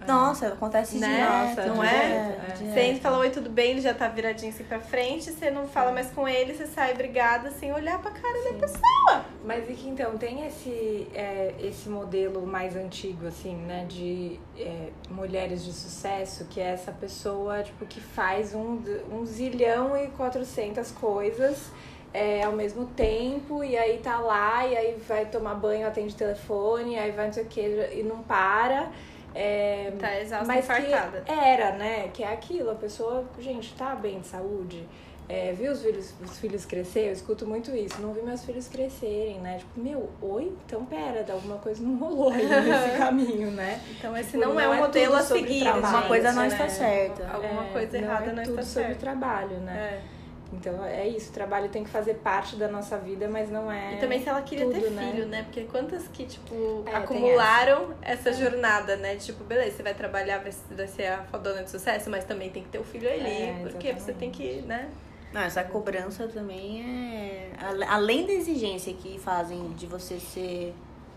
[0.06, 1.52] Nossa, acontece Né?
[1.54, 2.06] direto, Não é?
[2.08, 2.72] direto, É.
[2.72, 3.70] Você entra e fala, oi, tudo bem?
[3.72, 6.94] Ele já tá viradinho assim pra frente, você não fala mais com ele, você sai
[6.94, 9.24] brigada sem olhar pra cara da pessoa.
[9.44, 14.88] Mas e que então tem esse, é, esse modelo mais antigo, assim, né, de é,
[15.10, 18.80] mulheres de sucesso, que é essa pessoa, tipo, que faz um,
[19.10, 21.70] um zilhão e quatrocentas coisas
[22.12, 26.98] é, ao mesmo tempo, e aí tá lá, e aí vai tomar banho, atende telefone,
[26.98, 27.60] aí vai não sei o que,
[27.94, 28.90] e não para.
[29.36, 31.24] É, Tá exausta, mas que infartada.
[31.26, 32.08] era, né?
[32.12, 34.86] Que é aquilo, a pessoa, gente, tá bem de saúde.
[35.28, 37.08] É, viu os filhos, os filhos crescer?
[37.08, 38.00] Eu escuto muito isso.
[38.00, 39.58] Não vi meus filhos crescerem, né?
[39.58, 40.52] Tipo, meu, oi?
[40.64, 43.80] Então pera, alguma coisa não rolou aí nesse caminho, né?
[43.90, 45.62] Então esse Tipo, não, é não um é modelo tudo a seguir.
[45.64, 46.46] trabalho, Alguma coisa não né?
[46.48, 47.28] está certa.
[47.28, 49.00] Alguma É, coisa errada não, não, é tudo está sobre certa.
[49.00, 50.00] trabalho, né?
[50.12, 50.15] É.
[50.52, 53.94] Então é isso, o trabalho tem que fazer parte da nossa vida, mas não é.
[53.94, 55.10] E também se ela queria tudo, ter né?
[55.10, 55.42] filho, né?
[55.42, 59.16] Porque quantas que, tipo, É, acumularam essa jornada, né?
[59.16, 62.68] Tipo, beleza, você vai trabalhar, vai ser a fodona de sucesso, mas também tem que
[62.68, 63.42] ter o filho ali.
[63.42, 64.88] É, porque você tem que, né?
[65.32, 67.50] Não, essa cobrança também é.
[67.88, 70.74] Além da exigência que fazem de você ser.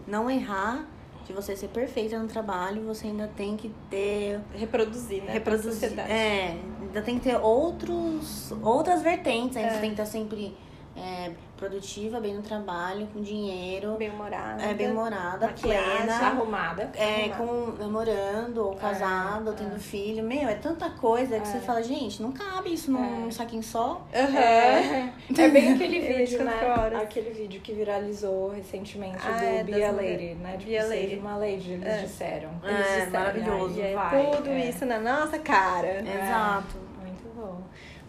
[0.07, 0.85] não errar,
[1.29, 5.31] de você ser perfeita no trabalho, você ainda tem que ter Reproduzir, né?
[5.31, 5.99] reproduzir.
[5.99, 9.55] É, ainda tem que ter outros, outras vertentes.
[9.57, 9.79] Ainda É.
[9.79, 10.57] tem que estar sempre
[10.99, 14.61] é, produtiva, bem no trabalho, com dinheiro, Bem humorada.
[14.63, 16.13] é, bem maquiagem, plena.
[16.15, 16.91] Arrumada.
[16.95, 17.35] É, Arrumada.
[17.77, 20.23] com namorando, ou casado, ou tendo filho.
[20.23, 23.31] Meu, é tanta coisa que você fala, gente, não cabe isso num É.
[23.31, 24.01] saquinho só.
[24.13, 24.39] Aham.
[24.39, 26.75] É, é bem aquele É vídeo, 24 né?
[26.77, 27.01] horas.
[27.01, 30.21] Aquele vídeo que viralizou recentemente Ah, do é, Be das a mulheres.
[30.29, 30.51] Lady, né?
[30.57, 31.15] Tipo, Be a seja Lady.
[31.19, 31.97] uma lady, eles É.
[32.01, 32.49] disseram.
[32.63, 33.73] É, Eles disseram, maravilhoso.
[33.73, 34.69] aí E é vai, tudo é.
[34.69, 35.99] isso na nossa cara.
[36.01, 36.88] Exato.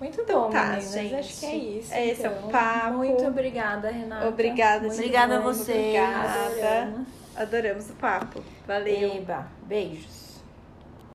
[0.00, 0.48] Muito bom.
[0.48, 0.92] Então tá, meninas.
[0.92, 1.14] gente.
[1.14, 1.94] Acho que é isso.
[1.94, 2.48] Esse é o então.
[2.48, 2.96] papo.
[2.96, 4.28] Muito obrigada, Renata.
[4.28, 5.72] Obrigada, Muito Obrigada a você.
[5.72, 6.46] Obrigada.
[6.46, 7.08] Adoramos.
[7.36, 8.42] Adoramos o papo.
[8.66, 9.16] Valeu.
[9.16, 10.29] Eba, beijos.